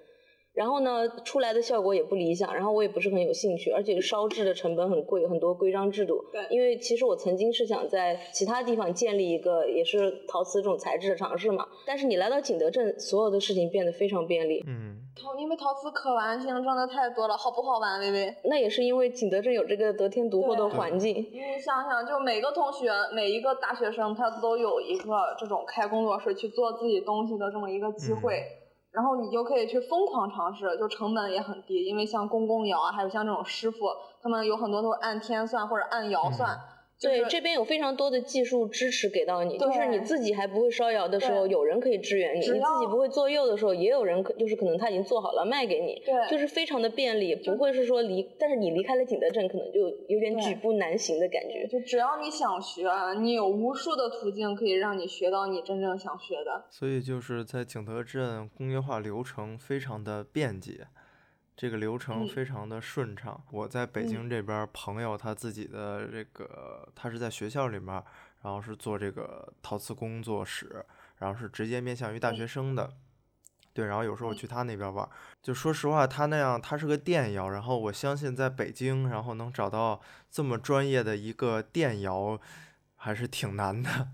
[0.57, 6.25] 然后呢，出来的效果也不理想，然后我也不是很有兴趣，而且烧制的成本很贵，很多规章制度。
[6.33, 6.47] 对。
[6.49, 14.65] 因为其实我曾经是想在其他地方建立一个也是陶瓷这种材质的尝试嘛，但是你来到景德镇，所有的事情变得非常便利。
[14.67, 14.97] 嗯。
[15.15, 18.35] 陶，因为陶瓷可玩性真的太多了，好不好玩，微微？
[18.45, 21.15] 那也是因为景德镇有这个得天独厚的环境。
[21.15, 28.43] 你想想，就每个同学，每一个大学生，他都有一个这种开工作室去做自己东西的这么一个机会。
[28.97, 33.91] 然后你就可以去疯狂尝试，就成本也很低，因为像公公窑啊，还有像这种师傅，
[34.23, 36.59] 他们有很多都是按天算或者按窑算。
[37.01, 51.67] 对，这边有非常多的技术支持给到你，就是你自己还不会烧窑的时候，有人可以支援你；你自己不会做釉的时候，也有人可就是可能他已经做好了卖给你，对，就是非常的便利，不会是说离，但是你离开了景德镇，可能就有点举步难行的感觉。
[51.67, 52.89] 就只要你想学，
[53.21, 56.65] 你有无数的途径可以让你学到你真正想学的。
[56.71, 60.87] 所以就是在景德镇工业化流程非常的便捷。
[61.57, 63.43] 这个流程非常的顺畅。
[63.51, 67.95] 我在北京这边，朋友他自己的这个，他是在学校里面，
[68.43, 70.85] 然后是做这个陶瓷工作室，
[71.19, 72.93] 然后是直接面向于大学生的。
[73.73, 75.09] 对，然后有时候我去他那边玩，
[75.43, 80.01] 就说实话，他那样，他是个电窑，然后我相信在北京，然后能找到
[80.31, 82.39] 这么专业的一个电窑，
[82.97, 84.09] 还是挺难的。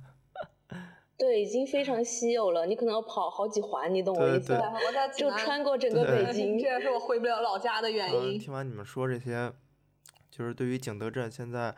[1.18, 2.66] 对，已经非常稀有了。
[2.66, 4.72] 你可能要跑好几环，你懂我意思吗？
[5.16, 8.38] 就穿过整个北京，这也是我回不了老家的原因。
[8.38, 9.52] 听完你们说这些，
[10.30, 11.76] 就是对于景德镇现在，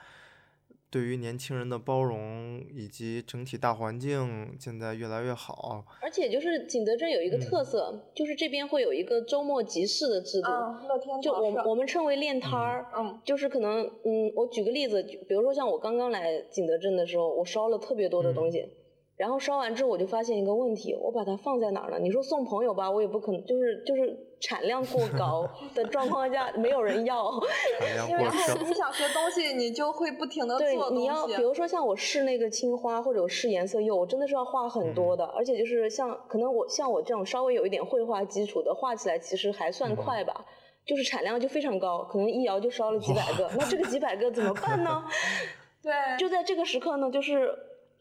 [0.89, 5.85] 对于年轻人的包容以及整体大环境现在越来越好。
[6.01, 10.49] 而且就是景德镇有一个特色，就是这边会有一个周末集市的制度。
[10.49, 12.87] 乐天就我我们称为练摊儿。
[12.97, 13.21] 嗯。
[13.25, 18.71] 就是可能嗯，我举个例子，比如说像我刚刚来景德镇的时候，我烧了特别多的东西。
[19.17, 21.99] 然后烧完之后，我就发现一个问题，我把它放在哪儿了？
[22.01, 27.31] 你说送朋友吧，我也不可能，就是就是产量过高 的状况下，没有人要。
[28.09, 30.89] 因为你想学东西，你就会不停的做东西。
[30.91, 40.45] 对，你要比如说像我试那个青花或者我试颜色釉，我真的是要画很多的，而且就是像可能我像我这种稍微有一点绘画基础的，画起来其实还算快吧，
[40.85, 45.05] 就是产量就非常高，可能一窑就烧了几百个，那这个几百个怎么办呢？
[45.81, 47.57] 对，就在这个时刻呢，就是。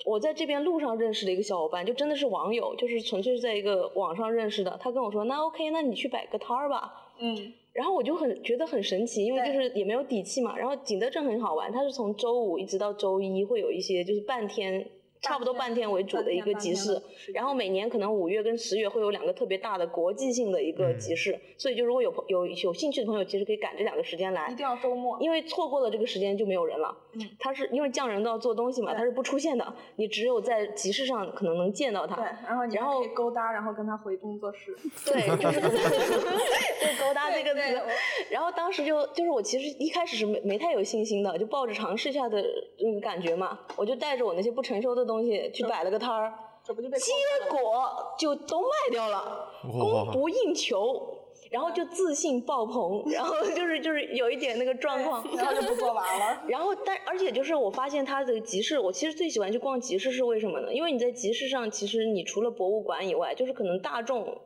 [0.05, 4.77] 我在这边路上认识的一个小伙伴，就真的是网友，就是纯粹是在一个网上认识的。
[4.79, 10.57] 他跟我说：“那 OK，那你去摆个摊儿吧。”嗯，然后我就很觉得很神奇，因为就是也没有底气嘛。
[10.57, 14.85] 然后景德镇很好玩，它是从周五一直到周一会有一些就是半天。
[15.23, 17.01] 差不多半天为主的一个集市，
[17.33, 24.49] 然后每年可能五月跟十月会有两个特别大的国际性的一个集市，所以就如果有朋有有兴趣的朋友，其实可以赶这两个时间来。
[24.51, 26.95] 一定要周末，因为错过了这个时间就没有人了。
[27.13, 32.17] 嗯，他是因为匠人都要做东西嘛，他是不出现的，你只有在集市上可能能见到他。
[32.17, 34.75] 对，然后你然后勾搭，然后跟他回工作室。
[35.05, 35.61] 对，就是
[36.83, 37.81] 对勾搭这个词。
[38.29, 42.43] 然后当时就就是我其实一开始是没没太有信心的，就抱着尝试一下的
[42.79, 45.91] 那个感觉嘛，我就带着我那些不成熟的东西去摆了。
[45.91, 46.33] 个摊儿，
[46.65, 51.19] 结果就都卖掉了，供不应求，
[51.51, 56.41] 然后就自信爆棚，然后就是就是有一点那个状况， 然后就不做完了。
[56.47, 60.73] 然后但而且就是我发现他的集市，我其实最喜欢去逛集市是为什么呢？
[60.73, 64.37] 因为你在集市上，其实你除了博物馆以外，就是可能大众。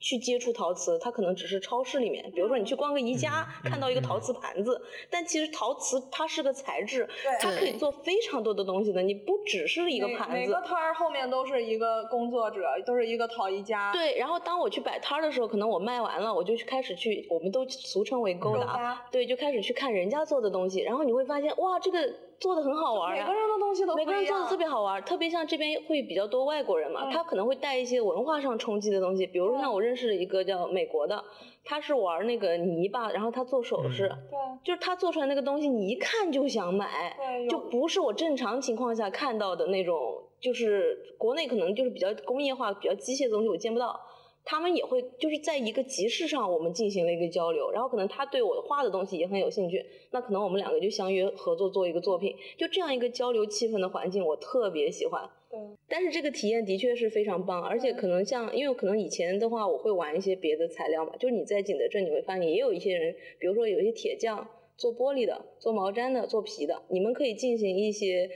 [0.00, 4.80] 去接触陶瓷，它可能只是超市里面，比如说你去逛个宜家，看到一个陶瓷盘子，
[5.10, 9.02] 但其实陶瓷它是个材质，它可以做非常多的东西的。
[9.02, 13.92] 你不只是一个盘子，每个摊儿后面都是一个工作者，都是一个陶艺家。
[13.92, 21.98] 对，然后当我去摆摊儿的时候，可能我卖完了，我就去开始去，我们都俗称为勾搭，对，就开始去看人家做的东西，然后你会发现，哇，这个。
[22.40, 31.22] 做的很好玩呀，每个人的东西都每个人做的特别好玩，特别像这边会比较多外国人嘛，他可能会带一些文化上冲击的东西，比如说像我认识的一个叫美国的，
[31.64, 44.00] 他是玩那个泥巴，然后他做首饰，对，就是他做出来那个东西，你一看就想买，对，就不是我正常情况下看到的那种，就是国内可能就是比较工业化、比较机械的东西，我见不到。
[44.44, 55.28] 他们也会就是在一个集市上，我们进行了一个交流，然后可能他对我画的东西也很有兴趣，那可能我们两个就相约合作做一个作品，就这样一个交流气氛的环境，我特别喜欢。
[55.50, 55.58] 对。
[55.88, 64.48] 但是这个体验的确是非常棒，而且可能像，因为可能以前的话，我会玩一些别的材料嘛，就是你在景德镇你会发现也有一些人，比如说有一些铁匠。
[64.80, 68.26] 做玻璃的，做毛毡的，做皮的，你们可以进行一些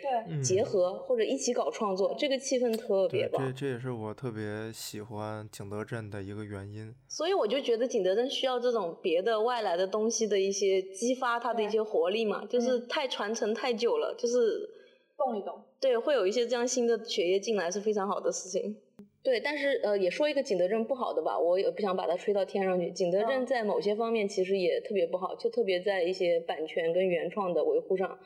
[0.43, 3.43] 结合或者一起搞创作，这个气氛特别棒。
[3.47, 6.95] 这这也是我特别喜欢景德镇的一个原因。
[7.09, 14.69] 所以我就觉得景德镇需要这种别的外来的东西的一些激发它的一些活力嘛，就是太传承太久了，就是
[15.17, 15.59] 动一动。
[15.81, 18.77] 对，会有一些这样新的血液进来是非常好的事情。
[19.25, 22.91] 对，但是呃，也说一个景德镇不好的吧，我也不想把它吹到天上去。
[22.91, 28.19] 景德镇在某些方面其实也特别不好，就特别在一些版权跟原创的维护上，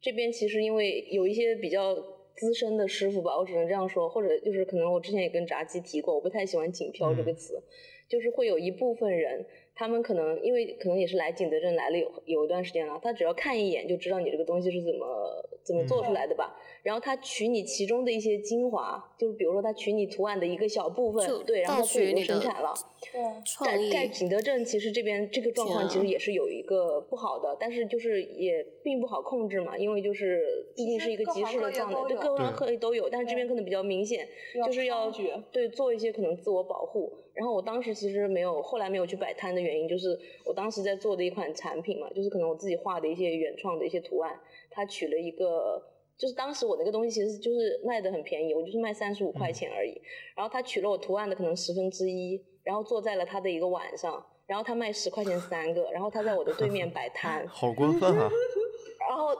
[0.00, 1.96] 这边其实因为有一些比较
[2.36, 7.60] 资深的师傅吧，我只能这样说，或者就是可能我之前也跟炸鸡提过，我不太喜欢“景漂”这个词，
[8.08, 9.44] 就是会有一部分人
[9.76, 16.56] 他们可能因为可能也是来景德镇来了有有一段时间了，他只要看一眼就知道你这个东西是怎么怎么做出来的吧。
[16.82, 22.74] 然后他取你其中的一些精华，就是比如说他取你图案的一个小部分，对，然后他自己就生产了。
[23.12, 23.22] 对，
[23.64, 34.28] 在在景德镇其实这边这个状况其实也是有一个不好的，但是就是也并不好控制嘛，因为就是毕竟是一个集市的状态，对各行各业都有，但是这边可能比较明显，
[34.66, 35.10] 就是要
[35.50, 37.23] 对做一些可能自我保护。
[37.34, 44.38] 然后我当时其实没有，后来没有去摆摊的原因，就是我当时在做的一款产品嘛，就是可能我自己画的一些原创的一些图案，
[44.70, 45.82] 它取了一个，
[46.16, 50.00] 就是当时我那个东西其实就是卖的很便宜，我就是卖三十五块钱而已。
[50.36, 58.30] 然后他取了我图案的可能十分之一，然后坐在了他的一个晚上，然后他卖十块钱三个，然后他在我的对面 摆摊，好过分啊！
[59.08, 59.30] 然后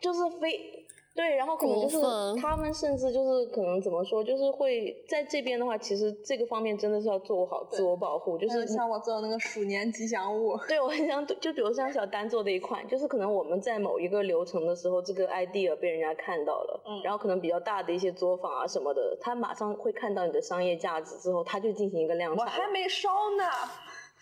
[0.00, 0.79] 就是非。
[1.12, 1.98] 对，然后可能就是
[2.40, 8.38] 他们甚至就是可能怎么说，就是会在这边的话，其实这个方面真的是要做好自我保护。
[8.38, 22.46] 就是像我做的那个鼠年吉祥物， 对我很想，就比如像小丹做的一款，就是可能我们在某一个流程的时候，这个 idea 被人家看到了，嗯，然后可能比较大的一些作坊啊什么的，他马上会看到你的商业价值之后，他就进行一个量产。
[22.46, 23.44] 我还没烧呢。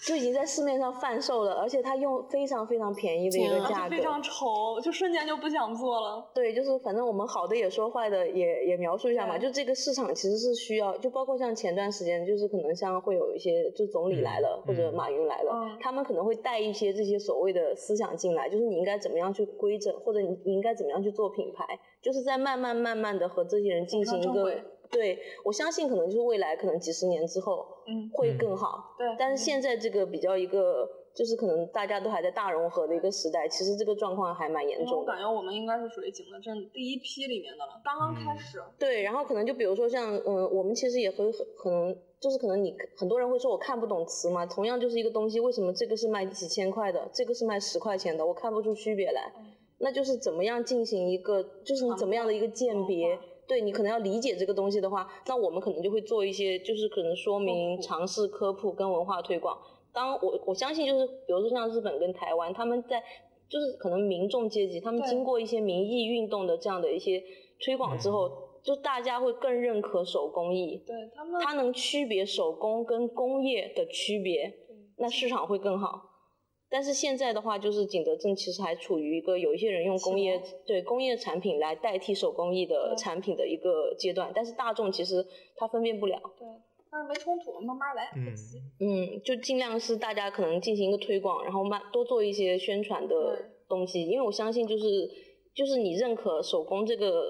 [0.07, 6.25] 就已经在市面上贩售了，而且它用非常非常便宜的一个价格，非常丑，就瞬间就不想做了。
[6.33, 9.37] 对，就是反正我们好的也说，坏的也也描述一下嘛。
[9.37, 21.65] 就这个市场其实是需要，就包括像前段时间，就是可能像会有一些，就总理来了或者马云来了，他们可能会带一些这些所谓的思想进来，就是你应该怎么样去规整，或者你你应该怎么样去做品牌，
[22.01, 24.55] 就是在慢慢慢慢的和这些人进行一个。
[24.91, 28.95] 对，我相信可能就是未来可能几十年之后，嗯，会更好。
[28.97, 34.97] 对，但是现在这个比较一个，就是可能大家都还在大融合的一个时代，其实这个状况还蛮严重的。
[35.01, 38.63] 我感觉我们应该是属于景德镇第一批里面的了，刚刚开始。
[38.79, 49.33] 对，然后可能就比如说像，嗯，我们其实也会很可能就是可能你很多人会说我看不懂词嘛，同样就是一个东西，为什么这个是卖几千块的，这个是卖十块钱的，我看不出区别来，
[49.79, 53.19] 那就是怎么样进行一个，就是你怎么样的一个鉴别。
[53.49, 59.59] 对你可能要理解这个东西的话，那我们可能就会做一些，就是可能说明、尝试科普跟文化推广。
[59.93, 63.03] 当我我相信，就是比如说像日本跟台湾，他们在
[63.49, 67.21] 就是可能民众阶级，他们经过一些民意运动的这样的一些
[67.65, 68.31] 推广之后，
[68.63, 70.83] 就大家会更认可手工艺。
[70.87, 74.55] 对他们，它能区别手工跟工业的区别，
[74.99, 76.08] 那市场会更好。
[76.71, 86.21] 但是现在的话，就是景德镇其实还处于一个有一些人用工业对工业产品来代替手工艺的产品的一个阶段，但是大众其实他分辨不了。
[86.39, 86.47] 对，
[86.91, 88.11] 但是没冲突，慢慢来。
[88.15, 88.35] 嗯
[88.81, 95.11] 嗯，就尽量是大家可能进行一个推广，然后慢多做一些宣传的东西，因为我相信就是
[95.55, 97.25] 就是你认可手工这个，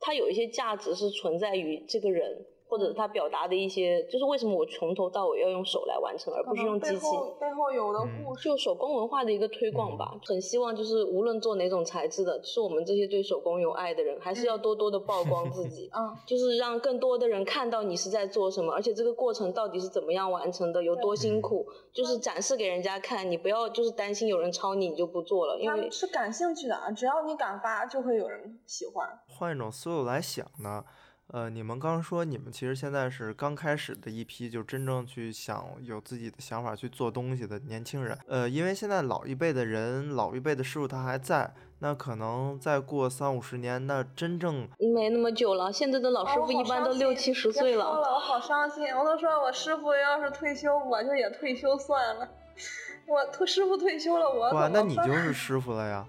[0.00, 2.44] 它有一些价值是存在于这个人。
[2.72, 7.04] 或者他表达的一些，就是为什么我从头到尾要用手来完成，而不是用机器？
[7.38, 10.18] 背后有的故事，就手工文化的一个推广吧。
[10.24, 15.90] 很希望就是无论做哪种材质的，是我们这些对手工有爱的人，还是要多多的曝光自 己。
[15.92, 23.30] 嗯，就是让更多的人看到你是在做什么，而且这个过程到底是怎么样完成的，有多辛苦，就是展示给人家看。
[23.30, 29.06] 你不要就是担心有人抄你，你就不做了，因为是感兴趣的啊，只要你敢发，就会有人喜欢。
[29.28, 30.82] 换一种思路来想呢？
[31.28, 38.18] 呃，你们刚说你们其实现在是刚开始的一批，就真正去想有自己的想法去做东西的年轻人。
[38.26, 45.72] 呃，因为现在老一辈的人，老一辈的师傅他还在，那可能再过三五十年，那真正没那么久了。
[45.72, 47.86] 现在的老师傅一般都六七十岁了。
[47.86, 52.28] 我好伤心，我都说我师傅要是退休，我就也退休算了。
[53.08, 56.06] 我退师傅退休了，我哇，那你就是师傅了呀。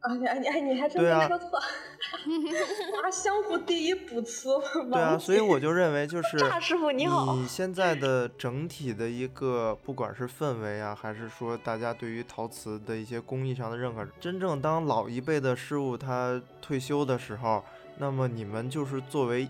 [0.00, 1.58] 啊，你你你还真没说错，
[3.02, 4.48] 啊，相互第一补词。
[4.90, 7.36] 对啊，所以我就认为就是大师傅你好。
[7.36, 17.62] 你现在的整体的一个，不管是氛围啊，还是说大家对于陶瓷的一些工艺上的认可，真正当老一辈的师傅他退休的时候，
[17.98, 19.46] 那么你们就是作为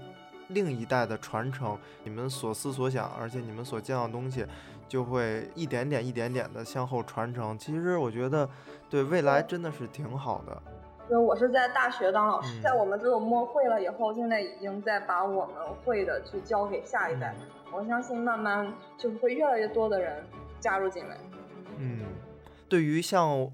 [0.48, 4.44] 另一代的传承，你们所思所想，而且你们所见到的东西。
[4.90, 7.56] 就会一点点、一点点的向后传承。
[7.56, 8.50] 其实我觉得，
[8.88, 10.60] 对未来真的是挺好的。
[11.08, 17.34] 因为我是在大学当老师，在我们这种摸会了以后，现在已经在把我们会的去教给下一代。
[17.72, 20.24] 我相信慢慢就会越来越多的人
[20.58, 21.16] 加入进来。
[21.78, 22.00] 嗯，
[22.68, 23.48] 对于像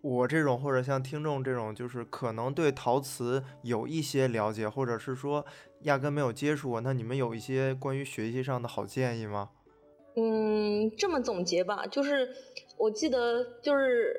[0.00, 5.46] 我这种或者像听众这种，就是可能对陶瓷有一些了解，或者是说
[5.82, 9.50] 压根没有接触过，那你们有一些关于学习上的好建议吗？
[10.16, 12.28] 嗯，这么总结吧，就是
[12.76, 14.14] 我记得就是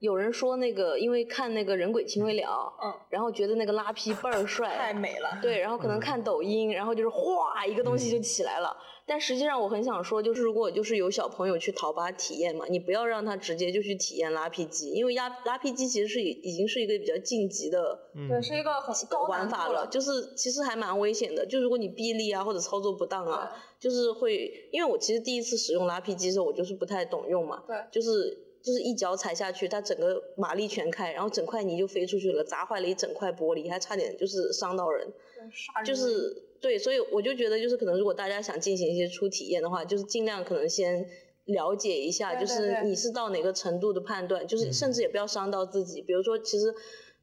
[0.00, 5.38] 有人说那个，因为看那个人鬼情未了，嗯，然后觉得那个拉皮 倍儿帅太，美了。
[5.40, 8.76] 对，然后可能嗯看抖音，然后就是哗一个东西就嗯起来了。
[9.06, 21.46] 但实际上我很想说，就是如果就是有小朋友去淘吧体验嘛，你不要让他直接就去体验拉皮机，因为拉拉皮机其实是已已经是一个比较晋级的嗯对，是一个很高玩法了，就是其实还蛮危险的。
[21.46, 28.36] 就如果你臂力啊或者操作不当啊，就是会，因为我其实第一次使用拉皮机的时候，我就是不太懂用嘛，对就是
[28.66, 35.06] 就是一脚踩下去，它整个马力全开，然后整块泥就飞出去了，砸坏了一整块玻璃，还差点就是伤到人。
[35.38, 41.06] 人就是对，所以我就觉得，就是可能如果大家想进行一些初体验的话，就是尽量可能先
[41.44, 46.02] 了解一下，就对对对是你是到哪个程度的判断，就是甚至也不要伤到自己。
[46.02, 46.74] 比如说，其实。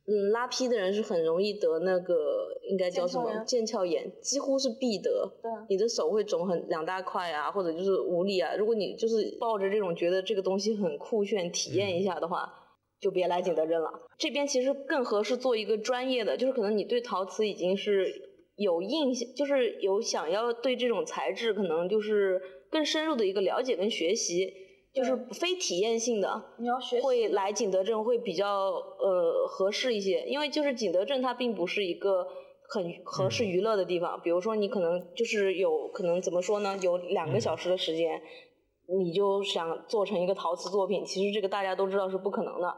[0.05, 2.13] 嗯，拉坯的人是很容易得那个
[2.69, 5.31] 应该叫什么腱鞘炎，几乎是必得。
[5.41, 8.53] 对，你的手会肿很两大块啊，或者就是无力啊。
[8.55, 12.51] 如果你就是抱着这种觉得这个东西很酷炫，体验一下的话，
[12.99, 13.89] 就别来景德镇了。
[14.17, 18.13] 这边其实更合适做一个专业的，就是可能你对陶瓷已经是
[18.57, 24.53] 有印象，就是有想要对这种材质可能就是更深入的一个了解跟学习，
[24.93, 26.43] 就是非体验性的。
[26.57, 28.47] 你要学会来景德镇会比较
[28.99, 32.27] 呃合适一些，因为就是景德镇它并不是一个
[32.69, 34.21] 很合适娱乐的地方。
[34.21, 38.21] 比如说你可能就是有可能怎么说呢，有两个小时的时间，
[38.99, 42.73] 你就想做成一个陶瓷作品，其实这个大家都知道是不可能的。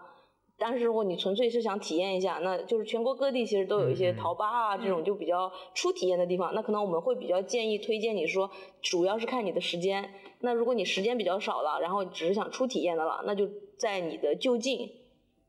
[0.58, 8.50] 但是如果你纯粹是想体验一下，那就是全国各地其实都有一些嗯嗯陶吧啊这种就比较初体验的地方，那可能我们会比较建议推荐你说，
[8.82, 10.10] 主要是看你的时间。
[10.40, 14.90] 那如果你时间比较少了，然后只是想初体验的了，那就在你的就近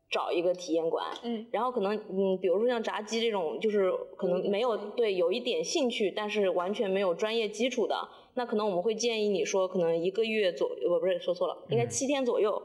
[0.09, 1.05] 找一个体验馆。
[1.23, 7.95] 嗯，然后可能嗯，比如说像炸鸡这种，就是可能没有对有一点兴趣，但是完全没有专业基础的，
[8.33, 12.61] 那可能我们会建议你说，可能一个月左呃不不是说错了，应该嗯七天左右。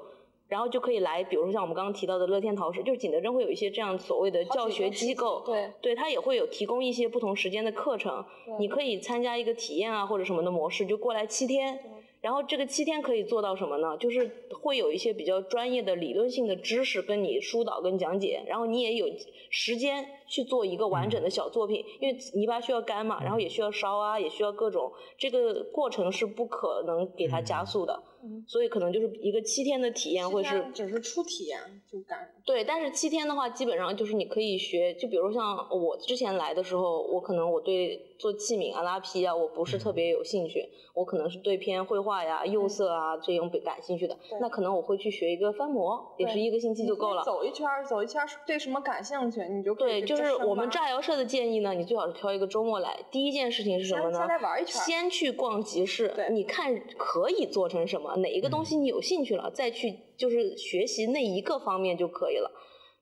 [0.53, 8.23] 然后就可以来，比如说像我们刚刚提到的乐天陶氏，就是景德镇会有一些这样所谓的教学机构，对对，它也会有提供一些不同时间的课程，
[8.59, 11.81] 你可以参加一个体验啊或者什么的模式，就过来七天。
[12.21, 13.97] 然后这个七天可以做到什么呢？
[13.97, 14.31] 就是
[14.61, 19.09] 会有一些比较专业的理论性的知识跟你疏导跟讲解，然后你也有
[19.51, 28.45] 时间去做一个完整的小作品，因为泥巴需要干嘛，然后也需要烧啊，也需要各种，这个过程是不可能给它加速的，嗯。
[28.47, 31.59] 所以可能就是一个七天的体验会是只是初体验
[31.91, 32.29] 就干。
[32.45, 47.23] 对，但是七天的话，基本上就是你可以学，就比如像我之前来的时候，我可能我对做器皿啊、拉坯啊，我不是特别有兴趣，我可能是对偏绘画呀、釉色啊这种感兴趣的，那可能我会去学一个翻模，也是一个星期就够了。
[47.23, 52.99] 走一圈，走一圈儿，对什么感兴趣，你就对，就是去深我们炸窑社的建议呢，你最好是挑一个周末来。
[53.11, 54.19] 第一件事情是什么呢？
[54.19, 62.51] 先先来玩一圈先去逛集市，你看可以做成什么，哪一个东西你有兴趣了，再去就是学习那一个方面就可以了。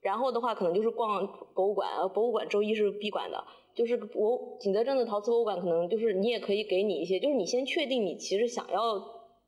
[0.01, 3.43] 然后的话，可能就是逛博物馆，呃博物馆周一是闭馆的。
[3.73, 8.99] 就是博景德镇的陶瓷博物馆，可能就是你也可以给你一些，就是你先确定你其实想要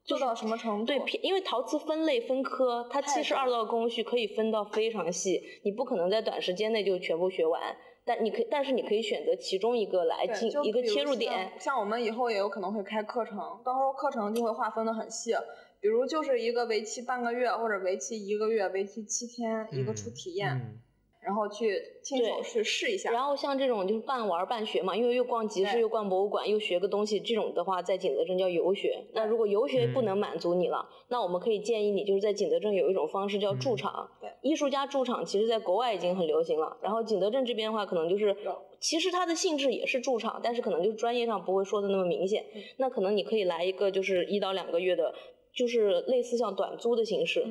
[0.05, 0.85] 做到什么程度？
[0.85, 7.61] 对，因为陶瓷分类分科，它七十二道工序可以分到非常细，你不可能在短时间内就全部学完。
[8.05, 11.53] 但你可以，但是你可以选择其中一个来对进一个切入点。
[11.57, 11.79] 像。
[11.79, 15.31] 我们以后也有可能会开课程，到时候课程就会划分的很细，
[15.79, 20.79] 比如就是一个为期半个月或者为期一个月、为期七天一个初体验，嗯
[21.25, 23.11] 然后去亲手去试一下。
[23.11, 29.03] 然后像这种就是半玩儿半学嘛，因为又逛集市又逛博物馆又学个东西，这种的话在景德镇叫游学。
[29.13, 34.11] 那如果游学不嗯能满足你了，那我们可以建议你就是在景德镇有一种方式叫驻嗯场。
[34.19, 38.35] 对艺术家驻场其实在国外已经很流行了，然后景德镇这边的话可能就是
[38.79, 42.45] 其实它的性质也是驻场，但是可能就是专业上不会说的那么明显。
[42.53, 45.13] 嗯那可能你可以来一个就是一到两个月的，
[45.53, 47.45] 就是类似像短租的形式。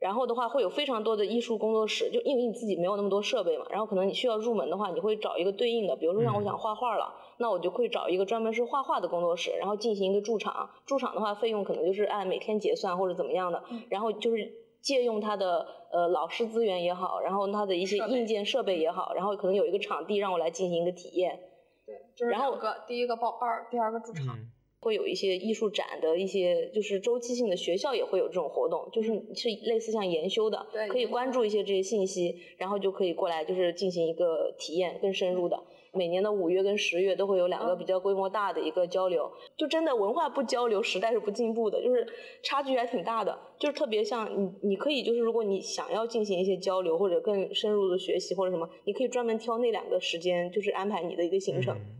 [0.00, 10.70] 然后的话，会有非常多的艺术工作室，就因为你自己没有那么多设备嘛，然后可能你需要入门的话，你会找一个对应的，比如说像我嗯想画画了，那我就会找一个专门是画画的工作室，然后进行一个驻场。
[10.86, 14.48] 驻场的话，费用可能就是按每天结算或者怎么样的，嗯然后就是
[14.80, 21.40] 借用他的呃老师资源也好，然后他的一些硬件设备也好，然后可能有一个场地让我来进行一个体验。
[21.84, 24.36] 对，这是然后两个，第一个报班，第二个驻场。
[24.38, 35.60] 嗯会有一些艺术展的一些，就是周期性的学校也会有这种活动，就是是类似像研修的，可以关注一些这些信息，然后就可以过来就是进行一个体验更深入的。
[35.90, 42.06] 每年的五月跟十月都会有两个嗯比较规模大的一个交流，就真的文化不交流，时代是不进步的，就是
[42.42, 43.36] 差距还挺大的。
[43.58, 51.74] 就是特别像你，你可以就是如果你想要进行一些交流或者更深入的学习或者什么，你可以专门挑那两个时间，就是安排你的一个行程。
[51.76, 51.97] 嗯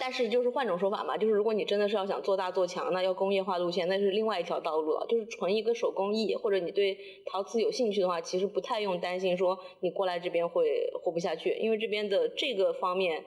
[0.00, 5.06] 但是就是换种说法嘛，就是如果你真的是要想做大做强，那要工业化路线，那是另外一条道路了。
[5.06, 13.22] 就是纯一个手工艺，或者你对陶瓷有兴趣的话，其实不太用担心说你过来这边会活不下去，因为这边的这个方面，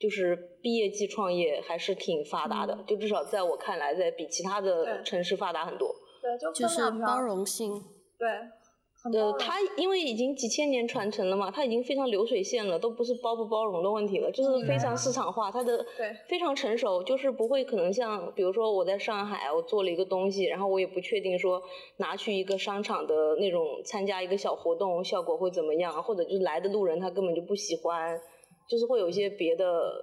[0.00, 5.94] 就是毕业季创业还是挺发达的，就至少在我看来，在比其他的城市发达很多。
[6.22, 7.74] 对，就就是包容性。
[8.18, 8.28] 对。
[9.12, 15.84] 呃，它因为已经几千年传承了嘛，它已经非常流水线了，都不是包不包容的问题了，就是非常市场化，它的
[16.26, 21.62] 非常成熟，就是不会可能像比如说我在上海，我做了一个东西，然后我也不确定说
[21.98, 28.18] 拿去一个商场的那种参加一个小活动效果会怎么样，或者就是来的路人他根本就不喜欢，
[28.66, 30.02] 就是会有一些别的。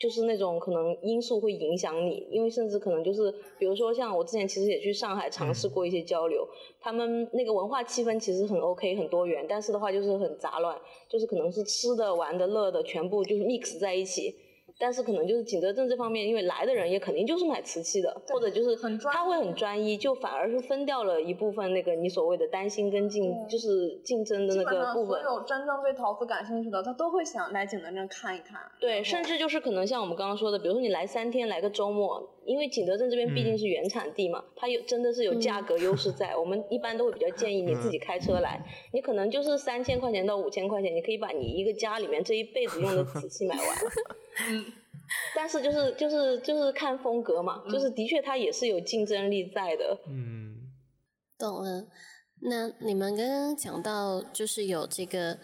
[0.00, 6.48] 就是那种可能因素会影响你，因为甚至可能就是，比如说像我之前其实也去上海尝试过一些交流，
[6.80, 10.74] 他们那个文化气氛其实很 OK 很多元，但是的话就是很杂乱，
[11.06, 14.34] 就是可能是吃的、玩的、乐的全部就是 mix 在一起。
[14.80, 18.74] 但是可能就是景德镇这方面，因为来的人也肯定就是买瓷器的，或者就是
[19.12, 25.22] 他会很专一，就反而是分掉了一部分那个你所谓的担心跟竞，就是竞争的那个部分。
[25.22, 28.58] 所有真正对陶瓷感兴趣的，他都会想来景德镇看一看。
[28.80, 36.36] 对，甚至就是可能像我们刚刚说的，比如说你来三天，来个周末，因为景德镇这边毕竟是原产地嘛，它有真的是有价格优势在。
[36.36, 38.60] 我们一般都会比较建议你自己开车来，
[38.92, 43.66] 你可能就是三千块钱到五千块钱，你可以把你一个家里面这一辈子用的瓷器买完。
[44.50, 44.64] 嗯，
[45.36, 49.96] 但是就是就是就是看风格嘛，就是的确它也是有竞争力在的。
[50.08, 50.56] 嗯，
[51.38, 51.86] 懂了。
[52.42, 55.38] 那你们刚刚讲到就是有这个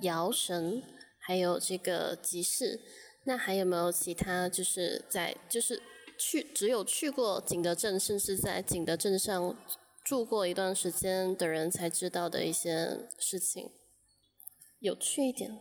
[0.00, 0.82] 摇绳，
[1.18, 2.80] 还有这个集市，
[3.24, 5.82] 那还有没有其他就是在就是
[6.24, 9.56] 去只有去过景德镇，甚至在景德镇上
[10.04, 13.72] 住过一段时间的人才知道的一些事情？
[14.78, 15.58] 有趣一点。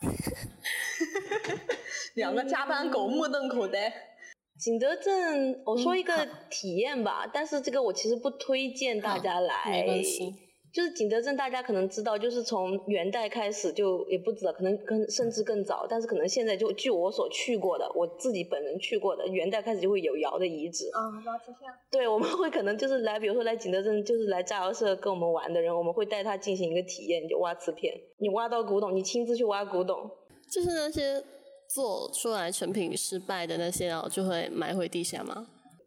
[2.14, 3.92] 两个加班狗目瞪口呆。
[4.58, 9.84] 景德镇，我说一个体验吧，但是这个我其实不推荐大家来。
[10.74, 20.90] 就是景德镇，大家可能知道，就是从元代开始就也不知道，可能更甚至更早，但是可能现在就据我所去过的，我自己本人去过的，元代开始就会有窑的遗址。
[20.92, 21.70] 啊，挖瓷片。
[21.92, 27.94] 对，我们会可能就是来，比如说来景德镇，就是来炸窑社跟我们玩的人，我们会带他进行一个体验，就挖瓷片。
[28.18, 30.10] 你挖到古董，你亲自去挖古董。
[30.52, 31.22] 就是那些
[31.72, 35.46] 做出来成品失败的那些窑，就会埋回地下吗？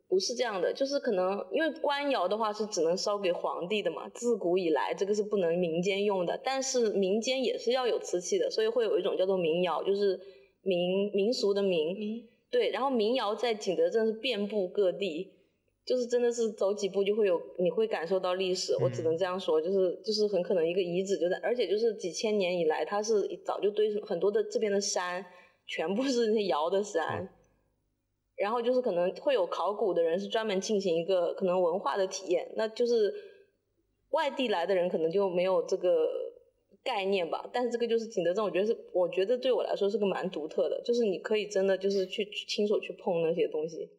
[0.10, 10.18] 不是这样的，就是可能因为官窑的话是只能烧给皇帝的嘛，自古以来这个是不能民间用的，但是民间也是要有瓷器的，所以会有一种叫做民窑，就是
[10.62, 15.30] 民民俗的民，对，然后民窑在景德镇是遍布各地，
[15.86, 25.26] 就是真的是走几步就会有，你会感受到历史，我只能这样说，就是就是很可能一个遗址就在，而且就是几千年以来它是早就堆成很多的这边的山，
[25.68, 27.30] 全部是那些窑的山。
[28.38, 33.13] 然后就是可能会有考古的人是专门进行一个可能文化的体验，那就是
[34.11, 36.07] 外地来的人可能就没有这个
[36.83, 37.49] 概念吧。
[37.51, 43.89] 但是这个就是景德镇，我觉得是我觉得对我来说是个蛮独特的，就是你可以真的就是去亲手去碰那些东西。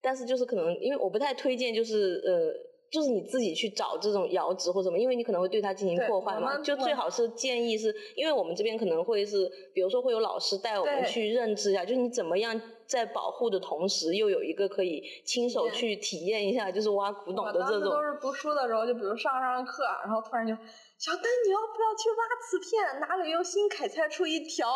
[0.00, 2.71] 但是就是可能因为我不太推荐，就是呃。
[2.92, 6.58] 就是你自己去找这种窑址或什么，因为你可能会对它进行破坏嘛。
[6.58, 17.84] 就最好是建议是，因为我们这边可能会是，比如说会有老师带我们去认知一下，就是你怎么样在保护的同时，又有一个可以亲手去体验一下，就是挖古董的这种。
[17.84, 20.52] 都是读书的时候，就比如上上课，然后突然就，
[20.98, 23.00] 小丹你要不要去挖瓷片？
[23.00, 24.68] 哪里有新开采出一条？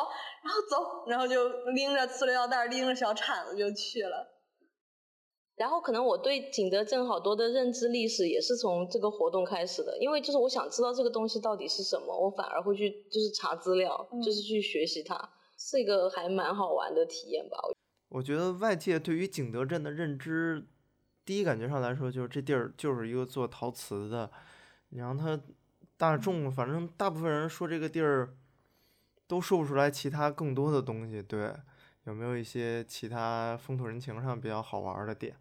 [0.43, 4.36] 然后走，然后就拎着塑料袋，拎着小铲子就去了。
[5.57, 15.17] 然后可能我对景德镇好多的认知历史也是从这个活动开始的，因为就是我想知道这个东西到底是什么，我反而会去就是查资料，就是去学习它，
[15.57, 17.57] 是一个还蛮好玩的体验吧。
[18.11, 20.67] 我觉得外界对于景德镇的认知，
[21.25, 24.31] 第一感觉上来说就是这地儿就是一个做陶瓷的，
[24.91, 25.41] 你让他
[25.97, 28.37] 大众反正大部分人说这个地儿
[29.27, 31.53] 都说不出来其他更多的东西，对，
[32.05, 35.35] 有没有一些其他风土人情上比较好玩的点？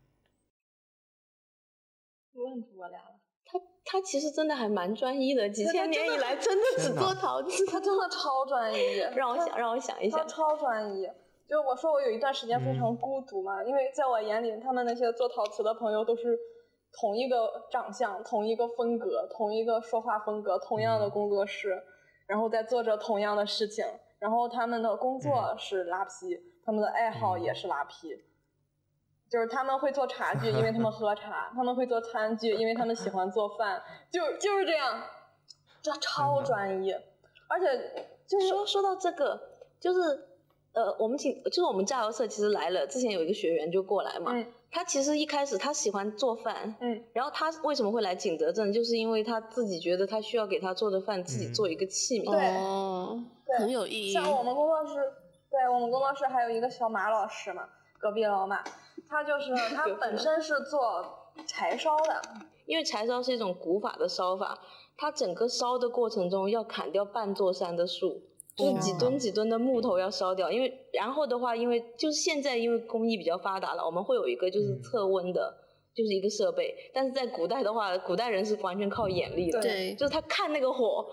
[2.44, 3.16] 问住我俩了。
[3.46, 8.98] 他他其实真的还蛮专一的，几千年以来真的只做陶瓷，他真的超专一。
[9.16, 10.20] 让我想，让我想一想。
[10.20, 11.10] 他超专一。
[11.48, 16.36] 就我说我有一段时间非常孤独嘛，因为在我眼里，他们那些做陶瓷的朋友都是
[16.92, 21.84] 同一个长相、同一个风格、同一个说话风格、同样的工作室，
[22.26, 23.86] 然后在做着同样的事情，
[24.18, 28.20] 然后他们的工作是拉坯，他们的爱好也是拉坯。
[29.30, 33.82] 就是他们会做茶具，因为他们喝茶；他们会做餐具，因为他们喜欢做饭。
[34.12, 35.02] 就就是这样，
[35.82, 37.02] 这超专业。
[37.48, 39.40] 而且就是说说到这个，
[39.80, 40.00] 就是
[40.74, 52.32] 呃，我们请就是我们加油社其实来了，之前有一个学员就过来嘛，嗯他其实一开始他喜欢做饭，嗯然后他为什么会来景德镇，就是因为他自己觉得他需要给他做的饭自己嗯做一个器皿。
[52.32, 54.12] 对哦，对很有意义。
[54.12, 54.96] 像我们工作室，
[55.50, 57.70] 对我们工作室还有一个小马老师嘛，
[58.00, 58.64] 隔壁老马，
[59.10, 62.22] 他就是 他本身是做柴烧的，
[62.66, 64.58] 因为柴烧是一种古法的烧法，
[64.98, 68.22] 它整个烧的过程中要砍掉半座山的树，
[68.56, 70.52] 就是几吨几吨的木头要烧掉。
[70.52, 75.62] 因为然后的话，因为就是现在因为工艺比较发达了，我们会有一个就是嗯测温的。
[75.96, 81.06] 就是一个设备，但是在古代的话，古代人是完全靠眼力的，对就是他看那个火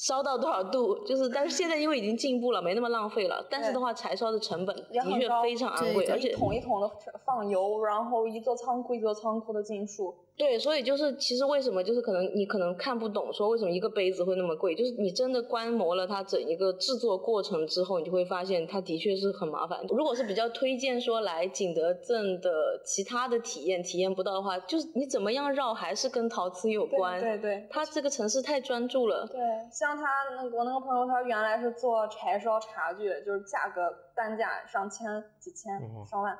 [0.00, 6.90] 烧到多少度，就是但是现在因为已经进步了，没那么浪费了，但是的话，柴烧的成本的确非常昂贵，而且一桶一桶的
[7.26, 10.16] 放油，然后一座仓库一座仓库的进数。
[10.40, 19.78] 对，所以就是其实为什么就是可能你可能看不懂，说为什么一个杯子会那么贵，就是你真的观摩了它整一个制作过程之后，你就会发现它的确是很麻烦。
[19.90, 27.20] 如果是比较推荐说来景德镇的其他的体验体验不到的话，就是你怎么样绕还是跟陶瓷有关。
[27.20, 29.26] 对对它这个城市太专注了。
[29.30, 29.38] 对，
[29.70, 30.04] 像他
[30.36, 33.82] 那个我那个朋友，他原来是做柴烧茶具，就是价格
[34.16, 35.06] 单价上千
[35.38, 36.34] 几千哦上万，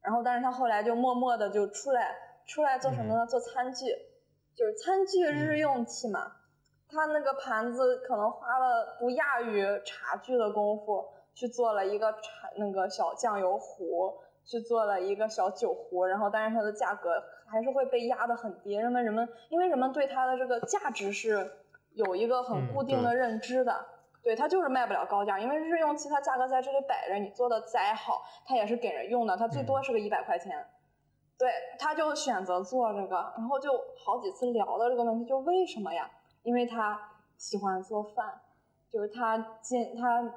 [0.00, 2.16] 然后但是他后来就默默的就出来
[2.46, 3.26] 出来做什么呢？
[3.26, 3.86] 做餐具，
[4.54, 6.32] 就是餐具日用器嘛。
[6.88, 18.74] 他那个盘子可能花了不亚于茶具的功夫，去做了一个茶那个小酱油壶，去做了一个小酒壶，然后但是它的价格还是会被压得很低。
[18.74, 21.50] 人们人们因为人们对它的这个价值是
[21.94, 23.86] 有一个很嗯固定的认知的。
[24.22, 30.64] 对，它就是卖不了高价，因为日用器它价格在这里摆着，你做的再好，它也是给人用的，它最多嗯是个一百块钱。
[31.42, 36.08] 对，他就选择做这个，然后就好几次聊到这个问题，就为什么呀？
[36.44, 36.96] 因为他
[37.36, 38.40] 喜欢做饭，
[38.88, 40.32] 就是他进他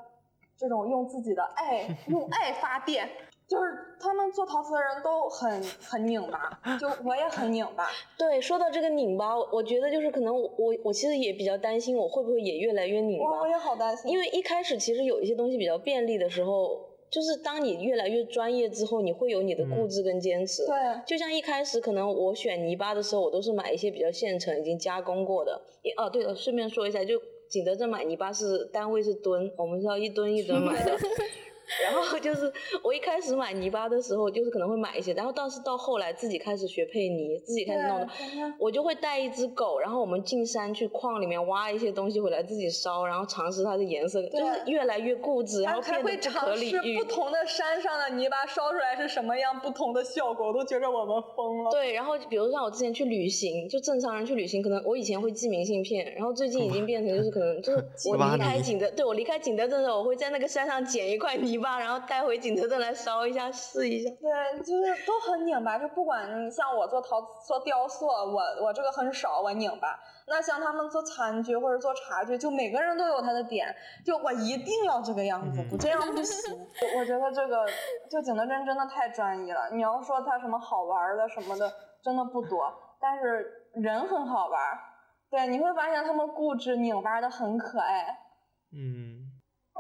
[0.58, 3.08] 这种用自己的爱用爱发电，
[3.48, 7.86] 就是他们做陶瓷的人都很很拧巴，就我也很拧巴。
[8.18, 13.48] 对，说到这个拧巴，我我觉得就是可能我我我其实也比较担心，我会不会也越来越拧巴我我。
[13.48, 20.66] 也好担心，因为一开始其实有一些东西比较便利的时候，就是当你越来越专业之后，你会有你的固嗯执跟坚持。
[20.66, 20.76] 对
[21.06, 25.62] 就像一开始可能我选泥巴的时候，我都是买一些比较现成、已经加工过的。
[25.82, 30.98] 也哦，对了，顺便说一下，就景德镇买泥巴是单位是吨，我们是要一吨一吨买的。
[31.84, 32.52] 然后就是
[32.84, 38.08] 我一开始买泥巴的时候，就是可能会买一些，然后倒是到后来自己开始学配泥，自己开始弄的，
[38.60, 47.16] 我就会带一只狗，然后我们进山去矿里面挖一些东西回来自己烧，然后尝试它的颜色，就是越来越固执，然后变得不可尝试理喻不。
[47.16, 51.72] 同的山上的泥巴烧出来是什么样不同的效果，我都觉得我们疯了。
[51.72, 64.10] 对，然后比如像我之前去旅行，就正常人去旅行，可能我以前会寄明信片，然后最近已经变成就是可能就 是我离开景德，对我离开景德镇的时候，我会在那个山上捡一块泥巴，然后带回景德镇来烧一下试一下。
[64.22, 70.00] 对，就是都很拧巴，就不管你像我做陶瓷、做雕塑，我我这个很少，我拧巴。
[70.28, 76.56] 那像他们做餐具或者做茶具，就每个人都有他的点，就我一定要这个样子，不这样不行。
[76.94, 77.66] 我我觉得这个
[78.10, 79.70] 就景德镇真的太专一了。
[79.72, 81.72] 你要说它什么好玩的什么的，
[82.04, 84.62] 真的不多，但是人很好玩。
[85.30, 88.06] 对，你会发现他们固执拧巴的很可爱。
[88.72, 89.25] 嗯，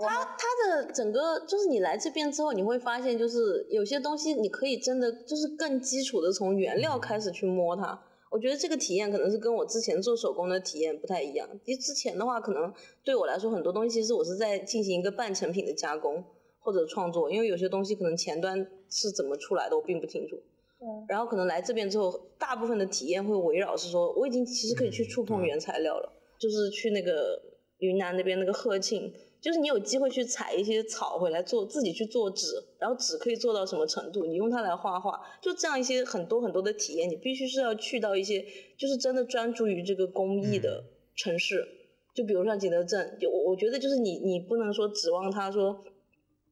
[0.02, 8.00] 它它的整个就是你来这边之后，你会发现就是有些东西你可以真的就是更基础的从原料开始去摸它。
[8.30, 11.48] 我觉得这个体验可能是跟我之前做手工的体验不太一样。
[11.64, 12.74] 因为之前的话，可能
[13.04, 16.22] 对我来说很多东西其实我是在进行一个半成品的加工
[16.60, 20.36] 或者创作，因为有些东西可能前端是怎么出来的我并不清楚。
[20.82, 27.41] 嗯，然后可能来这边之后，大部分的体验会围绕是说，我已经其实可以去触碰原材料了，就是去那个
[27.78, 29.14] 云南那边那个鹤庆，
[29.46, 32.48] 就是你有机会去采一些草回来做，自己去做纸，
[32.80, 38.43] 然后纸可以做到什么程度，你用它来画画，就这样一些很多很多的体验，你必须是要去到一些
[38.76, 41.64] 就是真的专注于这个工艺的嗯城市，
[42.16, 45.84] 就比如像景德镇，就我我觉得就是你你不能说指望它说。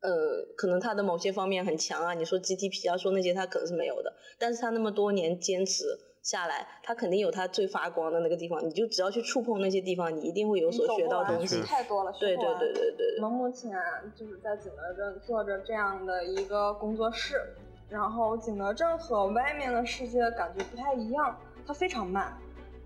[0.06, 11.62] 呃，可能他的某些方面很强啊，你说 GDP 啊，说那些他可能是没有的，但是他那么多年坚持下来，它肯定有它最发光的那个地方，你就只要去触碰那些地方，你一定会有所学到东西。
[11.64, 13.78] 太多了，对对对对对我们目前
[14.16, 17.36] 就是在景德镇做着这样的一个工作室，
[17.90, 22.34] 然后景德镇和外面的世界感觉不太一样，它非常慢。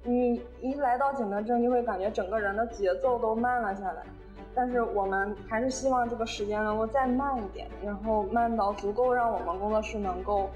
[0.03, 4.03] 你一来到景德镇，就会感觉整个人的节奏都慢了下来。
[4.55, 10.49] 但是我们还是希望这个时间能够再慢一点，然后慢到足够让我们工作室能够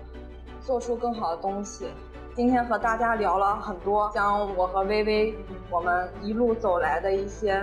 [0.61, 1.85] 做出更好的东西。
[2.33, 5.35] 今天和大家聊了很多，将我和微微
[5.69, 7.61] 我们一路走来的一些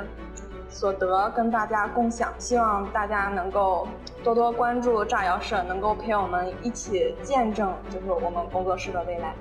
[0.68, 2.32] 所得跟大家共享。
[2.38, 3.88] 希望大家能够
[4.22, 9.34] 多多关注炸药社，能够陪我们一起见证，就是我们工作室的未来。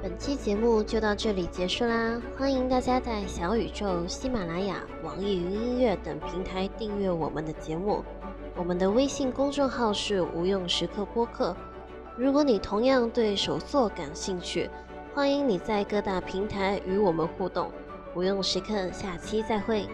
[0.00, 2.22] 本期节目就到这里结束啦！
[2.38, 8.04] 欢迎大家在小宇宙、喜马拉雅、网易云音乐等平台订阅我们的节目。
[8.54, 11.56] 我们的微信公众号是无用时刻播客。
[12.18, 14.68] 如果你同样对手作感兴趣，
[15.14, 17.70] 欢迎你在各大平台与我们互动。
[18.12, 19.86] 不用时刻，下期再会。